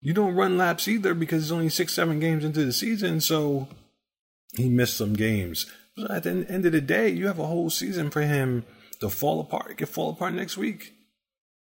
you 0.01 0.15
don't 0.15 0.35
run 0.35 0.57
laps 0.57 0.89
either 0.89 1.15
because 1.15 1.45
it's 1.45 1.53
only 1.53 1.69
six, 1.69 1.95
seven 1.95 2.21
games 2.21 2.45
into 2.45 2.65
the 2.65 2.73
season, 2.73 3.21
so 3.21 3.69
he 4.55 4.69
missed 4.69 4.97
some 4.97 5.15
games. 5.15 5.67
But 5.97 6.11
at 6.11 6.23
the 6.23 6.47
end 6.49 6.67
of 6.67 6.73
the 6.73 6.81
day, 6.81 7.09
you 7.09 7.27
have 7.27 7.39
a 7.39 7.47
whole 7.47 7.71
season 7.71 8.11
for 8.11 8.23
him 8.23 8.65
to 9.01 9.09
fall 9.09 9.41
apart. 9.41 9.73
It 9.73 9.79
could 9.79 9.89
fall 9.89 10.11
apart 10.11 10.35
next 10.35 10.57
week. 10.57 10.95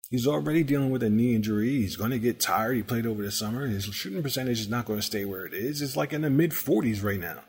He's 0.09 0.27
already 0.27 0.63
dealing 0.63 0.91
with 0.91 1.03
a 1.03 1.09
knee 1.09 1.35
injury. 1.35 1.81
He's 1.81 1.95
going 1.95 2.11
to 2.11 2.19
get 2.19 2.39
tired. 2.39 2.75
He 2.75 2.83
played 2.83 3.05
over 3.05 3.23
the 3.23 3.31
summer. 3.31 3.67
His 3.67 3.85
shooting 3.85 4.21
percentage 4.21 4.59
is 4.59 4.69
not 4.69 4.85
going 4.85 4.99
to 4.99 5.05
stay 5.05 5.25
where 5.25 5.45
it 5.45 5.53
is. 5.53 5.81
It's 5.81 5.95
like 5.95 6.13
in 6.13 6.21
the 6.21 6.29
mid 6.29 6.51
40s 6.51 7.03
right 7.03 7.19
now 7.19 7.41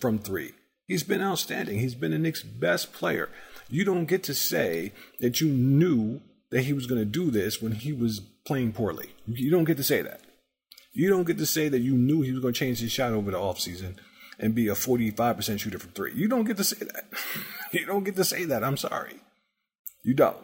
from 0.00 0.18
three. 0.18 0.52
He's 0.86 1.02
been 1.02 1.22
outstanding. 1.22 1.78
He's 1.78 1.94
been 1.94 2.12
the 2.12 2.18
Knicks' 2.18 2.42
best 2.42 2.92
player. 2.92 3.28
You 3.68 3.84
don't 3.84 4.06
get 4.06 4.22
to 4.24 4.34
say 4.34 4.92
that 5.20 5.40
you 5.40 5.48
knew 5.48 6.20
that 6.50 6.62
he 6.62 6.72
was 6.72 6.86
going 6.86 7.00
to 7.00 7.04
do 7.04 7.30
this 7.30 7.60
when 7.60 7.72
he 7.72 7.92
was 7.92 8.20
playing 8.48 8.72
poorly. 8.72 9.10
You 9.26 9.50
don't 9.50 9.64
get 9.64 9.76
to 9.76 9.84
say 9.84 10.02
that. 10.02 10.22
You 10.92 11.10
don't 11.10 11.26
get 11.26 11.38
to 11.38 11.46
say 11.46 11.68
that 11.68 11.80
you 11.80 11.94
knew 11.94 12.22
he 12.22 12.32
was 12.32 12.40
going 12.40 12.54
to 12.54 12.58
change 12.58 12.80
his 12.80 12.90
shot 12.90 13.12
over 13.12 13.30
the 13.30 13.36
offseason 13.36 13.98
and 14.40 14.54
be 14.54 14.68
a 14.68 14.72
45% 14.72 15.60
shooter 15.60 15.78
from 15.78 15.90
three. 15.90 16.14
You 16.14 16.28
don't 16.28 16.44
get 16.44 16.56
to 16.56 16.64
say 16.64 16.84
that. 16.86 17.04
you 17.72 17.86
don't 17.86 18.04
get 18.04 18.16
to 18.16 18.24
say 18.24 18.44
that. 18.46 18.64
I'm 18.64 18.76
sorry. 18.76 19.20
You 20.02 20.14
don't. 20.14 20.38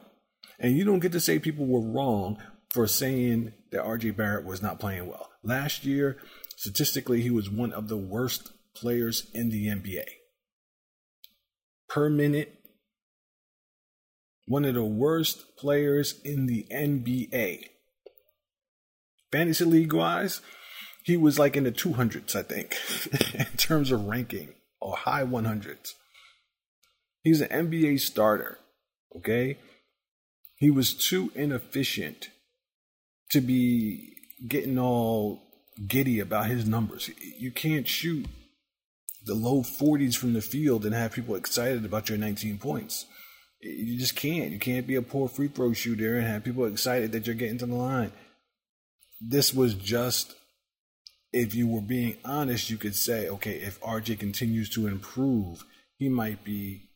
And 0.61 0.77
you 0.77 0.85
don't 0.85 1.01
get 1.01 1.13
to 1.13 1.21
say 1.21 1.39
people 1.39 1.67
were 1.67 1.81
wrong 1.81 2.39
for 2.73 2.87
saying 2.87 3.55
that 3.73 3.85
RJ 3.85 4.17
Barrett 4.17 4.45
was 4.45 4.63
not 4.63 4.79
playing 4.79 5.09
well. 5.09 5.31
Last 5.43 5.85
year, 5.85 6.19
statistically, 6.57 7.23
he 7.23 7.31
was 7.31 7.51
one 7.51 7.73
of 7.73 7.89
the 7.89 7.97
worst 7.97 8.53
players 8.77 9.31
in 9.33 9.49
the 9.51 9.67
NBA. 9.67 10.05
Per 11.89 12.11
minute, 12.11 12.61
one 14.47 14.65
of 14.65 14.75
the 14.75 14.85
worst 14.85 15.57
players 15.57 16.21
in 16.23 16.47
the 16.47 16.67
NBA. 16.71 17.69
Fantasy 19.35 19.65
league 19.65 19.93
wise, 19.93 20.41
he 21.03 21.17
was 21.17 21.41
like 21.41 21.57
in 21.57 21.65
the 21.65 21.73
200s, 21.73 22.37
I 22.37 22.43
think, 22.43 22.77
in 23.35 23.57
terms 23.57 23.91
of 23.91 24.07
ranking, 24.07 24.55
or 24.81 24.97
high 24.97 25.25
100s. 25.25 25.95
He's 27.21 27.41
an 27.41 27.49
NBA 27.49 27.99
starter, 27.99 28.59
okay? 29.17 29.59
He 30.55 30.71
was 30.71 30.95
too 30.95 31.33
inefficient 31.35 32.29
to 33.31 33.41
be 33.41 34.15
getting 34.47 34.79
all 34.79 35.43
giddy 35.85 36.21
about 36.21 36.47
his 36.47 36.65
numbers. 36.65 37.11
You 37.37 37.51
can't 37.51 37.89
shoot 37.89 38.27
the 39.27 39.35
low 39.35 39.63
40s 39.63 40.17
from 40.17 40.35
the 40.35 40.43
field 40.43 40.87
and 40.87 40.95
have 40.95 41.11
people 41.11 41.35
excited 41.35 41.85
about 41.85 42.09
your 42.09 42.19
19 42.19 42.59
points. 42.59 43.07
You 43.61 43.99
just 43.99 44.15
can't. 44.15 44.53
You 44.53 44.61
can't 44.61 44.87
be 44.87 44.95
a 44.95 45.03
poor 45.03 45.29
free 45.29 45.49
throw 45.49 45.73
shooter 45.73 46.19
and 46.19 46.25
have 46.25 46.45
people 46.45 46.67
excited 46.67 47.11
that 47.11 47.27
you're 47.27 47.35
getting 47.35 47.59
to 47.59 47.67
the 47.67 47.75
line. 47.75 48.13
This 49.21 49.55
was 49.55 49.75
just, 49.75 50.35
if 51.33 51.55
you 51.55 51.69
were 51.69 51.81
being 51.81 52.17
honest, 52.25 52.71
you 52.71 52.77
could 52.77 52.95
say, 52.95 53.29
okay, 53.29 53.57
if 53.57 53.81
RJ 53.81 54.19
continues 54.19 54.69
to 54.71 54.87
improve, 54.87 55.65
he 55.97 56.09
might 56.09 56.45
be 56.45 56.91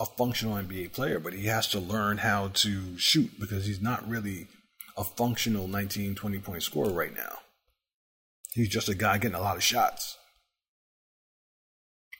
a 0.00 0.04
functional 0.04 0.56
NBA 0.56 0.92
player, 0.92 1.18
but 1.18 1.32
he 1.32 1.46
has 1.46 1.68
to 1.68 1.78
learn 1.78 2.18
how 2.18 2.48
to 2.48 2.98
shoot 2.98 3.38
because 3.38 3.66
he's 3.66 3.80
not 3.80 4.08
really 4.08 4.48
a 4.96 5.04
functional 5.04 5.68
19, 5.68 6.14
20 6.14 6.38
point 6.40 6.62
scorer 6.62 6.92
right 6.92 7.14
now. 7.14 7.38
He's 8.52 8.68
just 8.68 8.88
a 8.88 8.94
guy 8.94 9.18
getting 9.18 9.36
a 9.36 9.40
lot 9.40 9.56
of 9.56 9.62
shots. 9.62 10.18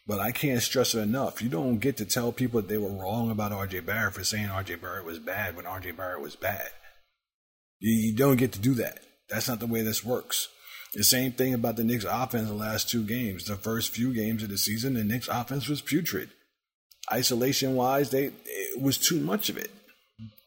But 0.06 0.18
I 0.20 0.32
can't 0.32 0.62
stress 0.62 0.94
it 0.94 1.00
enough. 1.00 1.42
You 1.42 1.48
don't 1.48 1.78
get 1.78 1.96
to 1.98 2.04
tell 2.04 2.32
people 2.32 2.60
that 2.60 2.68
they 2.68 2.78
were 2.78 2.88
wrong 2.88 3.30
about 3.30 3.52
RJ 3.52 3.86
Barrett 3.86 4.14
for 4.14 4.24
saying 4.24 4.48
RJ 4.48 4.80
Barrett 4.80 5.04
was 5.04 5.18
bad 5.18 5.54
when 5.56 5.64
RJ 5.64 5.96
Barrett 5.96 6.22
was 6.22 6.34
bad. 6.34 6.70
You 7.78 8.14
don't 8.14 8.36
get 8.36 8.52
to 8.52 8.60
do 8.60 8.74
that. 8.74 9.00
That's 9.32 9.48
not 9.48 9.60
the 9.60 9.66
way 9.66 9.82
this 9.82 10.04
works. 10.04 10.48
The 10.92 11.02
same 11.02 11.32
thing 11.32 11.54
about 11.54 11.76
the 11.76 11.84
Knicks 11.84 12.04
offense 12.04 12.48
the 12.48 12.54
last 12.54 12.90
two 12.90 13.02
games. 13.02 13.46
The 13.46 13.56
first 13.56 13.90
few 13.90 14.12
games 14.12 14.42
of 14.42 14.50
the 14.50 14.58
season, 14.58 14.92
the 14.92 15.04
Knicks 15.04 15.26
offense 15.26 15.68
was 15.68 15.80
putrid. 15.80 16.28
Isolation 17.10 17.74
wise, 17.74 18.10
they 18.10 18.30
it 18.44 18.80
was 18.80 18.98
too 18.98 19.18
much 19.18 19.48
of 19.48 19.56
it. 19.56 19.70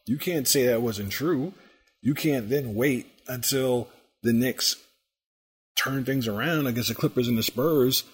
You 0.06 0.18
can't 0.18 0.46
say 0.46 0.66
that 0.66 0.82
wasn't 0.82 1.10
true. 1.10 1.52
You 2.00 2.14
can't 2.14 2.48
then 2.48 2.76
wait 2.76 3.06
until 3.26 3.88
the 4.22 4.32
Knicks 4.32 4.76
turn 5.76 6.04
things 6.04 6.28
around 6.28 6.68
against 6.68 6.88
the 6.88 6.94
Clippers 6.94 7.26
and 7.26 7.36
the 7.36 7.42
Spurs 7.42 8.04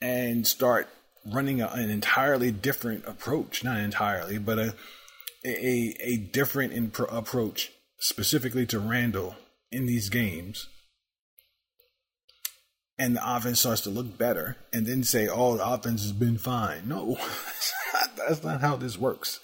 and 0.00 0.46
start 0.46 0.88
running 1.32 1.60
a, 1.60 1.68
an 1.68 1.90
entirely 1.90 2.50
different 2.50 3.04
approach. 3.06 3.62
Not 3.62 3.78
entirely, 3.78 4.38
but 4.38 4.58
a 4.58 4.74
a, 5.44 5.94
a 6.00 6.16
different 6.16 6.98
approach 7.10 7.70
specifically 7.98 8.64
to 8.66 8.78
Randle 8.78 9.36
in 9.74 9.86
these 9.86 10.08
games. 10.08 10.68
And 12.96 13.16
the 13.16 13.36
offense 13.36 13.60
starts 13.60 13.80
to 13.82 13.90
look 13.90 14.16
better, 14.16 14.56
and 14.72 14.86
then 14.86 15.02
say, 15.02 15.26
"Oh, 15.26 15.56
the 15.56 15.66
offense 15.66 16.02
has 16.02 16.12
been 16.12 16.38
fine." 16.38 16.88
No, 16.88 17.18
that's 18.16 18.44
not 18.44 18.60
how 18.60 18.76
this 18.76 18.96
works. 18.96 19.40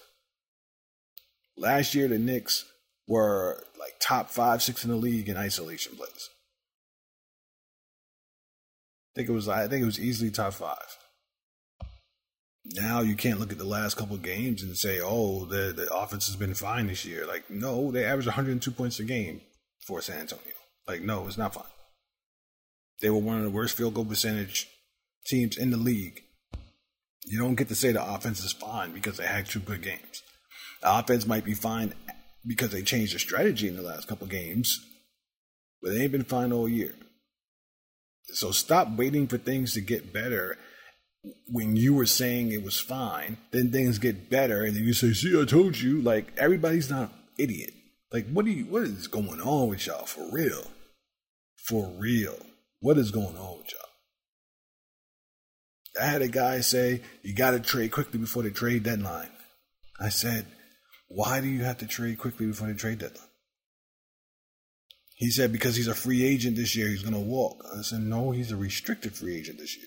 Last 1.57 1.95
year, 1.97 2.07
the 2.07 2.19
Knicks 2.19 2.65
were 3.09 3.65
like 3.77 3.95
top 4.01 4.31
five, 4.31 4.63
six 4.63 4.85
in 4.85 4.91
the 4.91 4.97
league 4.97 5.29
in 5.29 5.37
isolation 5.37 5.97
plays. 5.97 6.31
I 9.13 9.19
think 9.19 9.29
it 9.29 9.33
was 9.33 9.49
I 9.49 9.67
think 9.67 9.83
it 9.83 9.87
was 9.87 9.99
easily 9.99 10.31
top 10.31 10.53
five. 10.53 10.97
Now 12.65 13.01
you 13.01 13.17
can't 13.17 13.41
look 13.41 13.51
at 13.51 13.59
the 13.59 13.65
last 13.65 13.97
couple 13.97 14.17
games 14.17 14.63
and 14.63 14.77
say, 14.77 15.01
"Oh, 15.03 15.45
the 15.45 15.73
the 15.73 15.93
offense 15.93 16.29
has 16.29 16.37
been 16.37 16.55
fine 16.55 16.87
this 16.87 17.05
year." 17.05 17.27
Like, 17.27 17.51
no, 17.51 17.91
they 17.91 18.05
averaged 18.05 18.29
102 18.29 18.71
points 18.71 19.01
a 19.01 19.05
game 19.05 19.41
for 19.87 20.01
San 20.01 20.21
Antonio. 20.21 20.55
Like, 20.87 21.03
no, 21.03 21.27
it's 21.27 21.39
not 21.39 21.55
fine. 21.55 21.65
They 23.01 23.11
were 23.11 23.19
one 23.19 23.39
of 23.39 23.45
the 23.45 23.51
worst 23.51 23.77
field 23.77 23.95
goal 23.95 24.05
percentage 24.05 24.69
teams 25.27 25.57
in 25.57 25.71
the 25.71 25.77
league. 25.77 26.23
You 27.27 27.39
don't 27.39 27.55
get 27.55 27.69
to 27.69 27.75
say 27.75 27.93
the 27.93 28.15
offense 28.15 28.43
is 28.43 28.53
fine 28.53 28.93
because 28.93 29.17
they 29.17 29.27
had 29.27 29.47
two 29.47 29.61
good 29.61 29.83
games. 29.83 30.23
The 30.83 30.99
offense 30.99 31.27
might 31.27 31.45
be 31.45 31.55
fine 31.55 31.95
because 32.47 32.71
they 32.71 32.83
changed 32.83 33.13
their 33.13 33.19
strategy 33.19 33.69
in 33.69 33.77
the 33.77 33.83
last 33.83 34.09
couple 34.09 34.27
games, 34.27 34.81
but 35.83 35.91
they 35.91 36.03
ain't 36.03 36.13
been 36.13 36.25
fine 36.25 36.53
all 36.53 36.69
year. 36.69 36.95
So 38.33 38.51
stop 38.51 38.97
waiting 38.97 39.27
for 39.27 39.39
things 39.39 39.75
to 39.75 39.81
get 39.81 40.13
better 40.13 40.57
when 41.49 41.77
you 41.77 41.95
were 41.95 42.07
saying 42.07 42.53
it 42.53 42.65
was 42.65 42.81
fine. 42.81 43.37
Then 43.51 43.71
things 43.71 43.99
get 43.99 44.31
better, 44.31 44.63
and 44.63 44.75
then 44.75 44.85
you 44.85 44.95
say, 44.95 45.13
"See, 45.13 45.39
I 45.39 45.45
told 45.45 45.79
you." 45.79 46.01
Like 46.01 46.33
everybody's 46.37 46.91
not 46.91 47.11
an 47.11 47.19
idiot. 47.39 47.75
Like 48.13 48.29
what 48.31 48.45
do 48.45 48.51
you? 48.51 48.65
What 48.65 48.83
is 48.83 49.07
going 49.07 49.41
on 49.41 49.69
with 49.69 49.87
y'all 49.87 50.07
for 50.07 50.29
real? 50.33 50.65
For 51.57 51.93
real, 51.99 52.37
what 52.81 52.99
is 52.99 53.11
going 53.11 53.37
on 53.37 53.59
with 53.59 53.73
y'all? 53.73 53.91
I 56.01 56.07
had 56.07 56.23
a 56.23 56.29
guy 56.29 56.61
say, 56.61 57.03
you 57.23 57.35
got 57.35 57.51
to 57.51 57.61
trade 57.61 57.93
quickly 57.93 58.19
before 58.19 58.43
the 58.43 58.51
trade 58.51 58.85
deadline. 58.85 59.31
I 60.01 60.09
said, 60.09 60.47
why 61.09 61.41
do 61.41 61.49
you 61.49 61.65
have 61.65 61.79
to 61.79 61.87
trade 61.87 62.19
quickly 62.19 62.47
before 62.47 62.69
the 62.69 62.75
trade 62.75 62.99
deadline? 62.99 63.27
He 65.17 65.31
said, 65.31 65.53
because 65.53 65.77
he's 65.77 65.89
a 65.89 65.95
free 65.95 66.25
agent 66.25 66.57
this 66.57 66.75
year, 66.75 66.89
he's 66.89 67.03
going 67.03 67.15
to 67.15 67.21
walk. 67.21 67.63
I 67.77 67.83
said, 67.83 68.01
no, 68.01 68.31
he's 68.31 68.53
a 68.53 68.57
restricted 68.57 69.15
free 69.15 69.37
agent 69.37 69.59
this 69.59 69.77
year. 69.77 69.87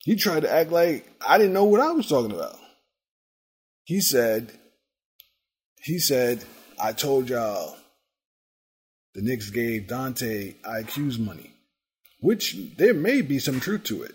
He 0.00 0.16
tried 0.16 0.40
to 0.40 0.52
act 0.52 0.70
like 0.70 1.06
I 1.26 1.38
didn't 1.38 1.54
know 1.54 1.64
what 1.64 1.80
I 1.80 1.92
was 1.92 2.08
talking 2.08 2.32
about. 2.32 2.56
He 3.84 4.00
said, 4.00 4.52
he 5.82 5.98
said, 5.98 6.44
I 6.80 6.92
told 6.92 7.28
y'all 7.28 7.76
the 9.14 9.22
Knicks 9.22 9.50
gave 9.50 9.82
Donte 9.82 10.54
IQ's 10.62 11.18
money, 11.18 11.52
which 12.20 12.56
there 12.76 12.94
may 12.94 13.20
be 13.20 13.38
some 13.38 13.60
truth 13.60 13.84
to 13.84 14.02
it. 14.02 14.14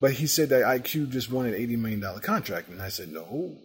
But 0.00 0.12
he 0.12 0.26
said 0.26 0.50
that 0.50 0.62
IQ 0.62 1.10
just 1.10 1.30
wanted 1.30 1.54
an 1.54 1.68
$80 1.68 1.78
million 1.78 2.20
contract. 2.20 2.68
And 2.68 2.80
I 2.80 2.88
said, 2.88 3.10
no. 3.10 3.56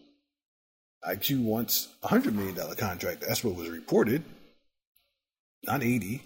IQ 1.08 1.44
wants 1.44 1.90
a 2.02 2.08
$100 2.08 2.34
million 2.34 2.76
contract. 2.76 3.22
That's 3.28 3.44
what 3.44 3.56
was 3.56 3.70
reported. 3.70 4.24
Not 5.64 5.84
80. 5.84 6.24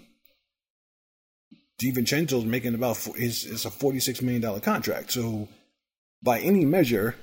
DiVincenzo's 1.82 2.44
making 2.44 2.74
about, 2.74 3.06
it's, 3.16 3.44
it's 3.44 3.64
a 3.64 3.70
$46 3.70 4.22
million 4.22 4.60
contract. 4.60 5.12
So 5.12 5.48
by 6.22 6.40
any 6.40 6.64
measure, 6.64 7.14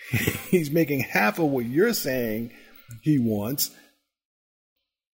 he's 0.50 0.70
making 0.70 1.00
half 1.00 1.38
of 1.38 1.46
what 1.46 1.66
you're 1.66 1.94
saying 1.94 2.52
he 3.02 3.18
wants 3.18 3.70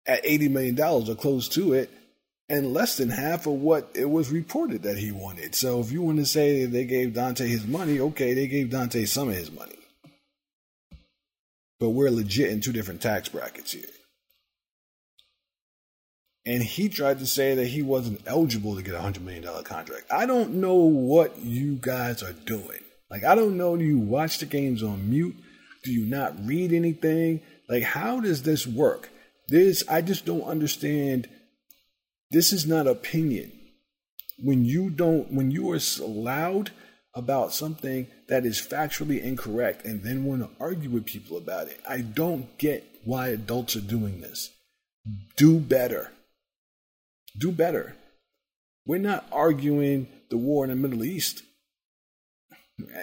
at 0.06 0.24
$80 0.24 0.50
million 0.50 0.80
or 0.80 1.16
close 1.16 1.48
to 1.50 1.74
it 1.74 1.90
and 2.50 2.74
less 2.74 2.98
than 2.98 3.10
half 3.10 3.46
of 3.46 3.54
what 3.54 3.92
it 3.94 4.10
was 4.10 4.32
reported 4.32 4.84
that 4.84 4.98
he 4.98 5.12
wanted. 5.12 5.54
So 5.54 5.80
if 5.80 5.92
you 5.92 6.02
want 6.02 6.18
to 6.18 6.26
say 6.26 6.66
they 6.66 6.86
gave 6.86 7.10
Donte 7.14 7.48
his 7.48 7.68
money, 7.68 8.00
okay, 8.00 8.34
they 8.34 8.48
gave 8.48 8.70
Donte 8.70 9.08
some 9.08 9.30
of 9.30 9.36
his 9.36 9.52
money. 9.52 9.76
But 11.80 11.90
we're 11.90 12.10
legit 12.10 12.50
in 12.50 12.60
two 12.60 12.74
different 12.74 13.02
tax 13.02 13.30
brackets 13.30 13.72
here. 13.72 13.86
And 16.46 16.64
he 16.64 16.90
tried 16.90 17.20
to 17.20 17.28
say 17.28 17.54
that 17.56 17.68
he 17.68 17.84
wasn't 17.84 18.22
eligible 18.26 18.76
to 18.76 18.82
get 18.82 18.96
a 18.96 19.00
$100 19.00 19.22
million 19.22 19.44
contract. 19.64 20.12
I 20.12 20.26
don't 20.26 20.56
know 20.56 20.74
what 20.74 21.38
you 21.38 21.76
guys 21.76 22.24
are 22.24 22.34
doing. 22.34 22.82
Like, 23.10 23.24
I 23.24 23.36
don't 23.36 23.58
know. 23.58 23.76
Do 23.76 23.84
you 23.84 24.00
watch 24.00 24.38
the 24.38 24.46
games 24.46 24.84
on 24.84 25.10
mute? 25.10 25.36
Do 25.84 25.92
you 25.92 26.06
not 26.06 26.46
read 26.46 26.74
anything? 26.74 27.42
Like, 27.68 27.84
how 27.84 28.20
does 28.20 28.44
this 28.44 28.68
work? 28.68 29.10
This, 29.48 29.84
I 29.90 30.02
just 30.02 30.26
don't 30.26 30.44
understand 30.44 31.28
this 32.32 32.54
is 32.54 32.68
not 32.68 32.88
opinion. 32.88 33.52
When 34.44 34.64
you 34.64 34.90
don't, 34.90 35.34
when 35.34 35.52
you 35.52 35.72
are 35.72 35.80
loud 36.00 36.72
about 37.16 37.54
something 37.54 38.08
that 38.28 38.46
is 38.46 38.62
factually 38.62 39.22
incorrect 39.22 39.86
and 39.86 40.04
then 40.04 40.26
want 40.26 40.42
to 40.42 40.50
argue 40.60 40.90
with 40.90 41.06
people 41.06 41.38
about 41.38 41.68
it, 41.68 41.80
I 41.90 42.02
don't 42.02 42.58
get 42.58 42.86
why 43.04 43.30
adults 43.30 43.76
are 43.76 43.82
doing 43.82 44.22
this. 44.22 44.52
Do 45.36 45.60
better. 45.60 46.12
Do 47.38 47.52
better. 47.52 47.96
We're 48.86 49.00
not 49.00 49.26
arguing 49.32 50.08
the 50.30 50.38
war 50.38 50.64
in 50.64 50.70
the 50.70 50.76
Middle 50.76 51.04
East 51.04 51.44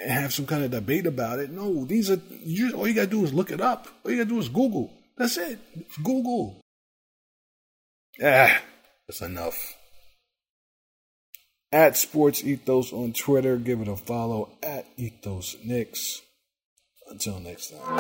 have 0.07 0.33
some 0.33 0.47
kind 0.47 0.65
of 0.65 0.71
debate 0.71 1.07
about 1.07 1.39
it. 1.39 1.51
No, 1.51 1.85
these 1.85 2.11
are 2.11 2.21
you, 2.43 2.73
all 2.73 2.87
you 2.89 2.95
gotta 2.95 3.07
do 3.07 3.25
is 3.25 3.35
look 3.35 3.51
it 3.51 3.61
up. 3.61 3.89
All 4.05 4.11
you 4.11 4.19
gotta 4.19 4.31
do 4.31 4.39
is 4.39 4.49
Google. 4.49 4.93
That's 5.17 5.37
it. 5.37 5.59
Google. 6.03 6.61
Ah. 8.23 8.61
That's 9.07 9.21
enough. 9.21 9.77
At 11.71 11.97
Sports 11.97 12.45
Ethos 12.45 12.93
on 12.93 13.13
Twitter. 13.13 13.57
Give 13.57 13.81
it 13.81 13.89
a 13.89 13.97
follow 13.97 14.51
at 14.63 14.87
Ethos 14.97 15.57
Knicks. 15.65 16.23
Until 17.09 17.39
next 17.39 17.73
time. 17.73 17.97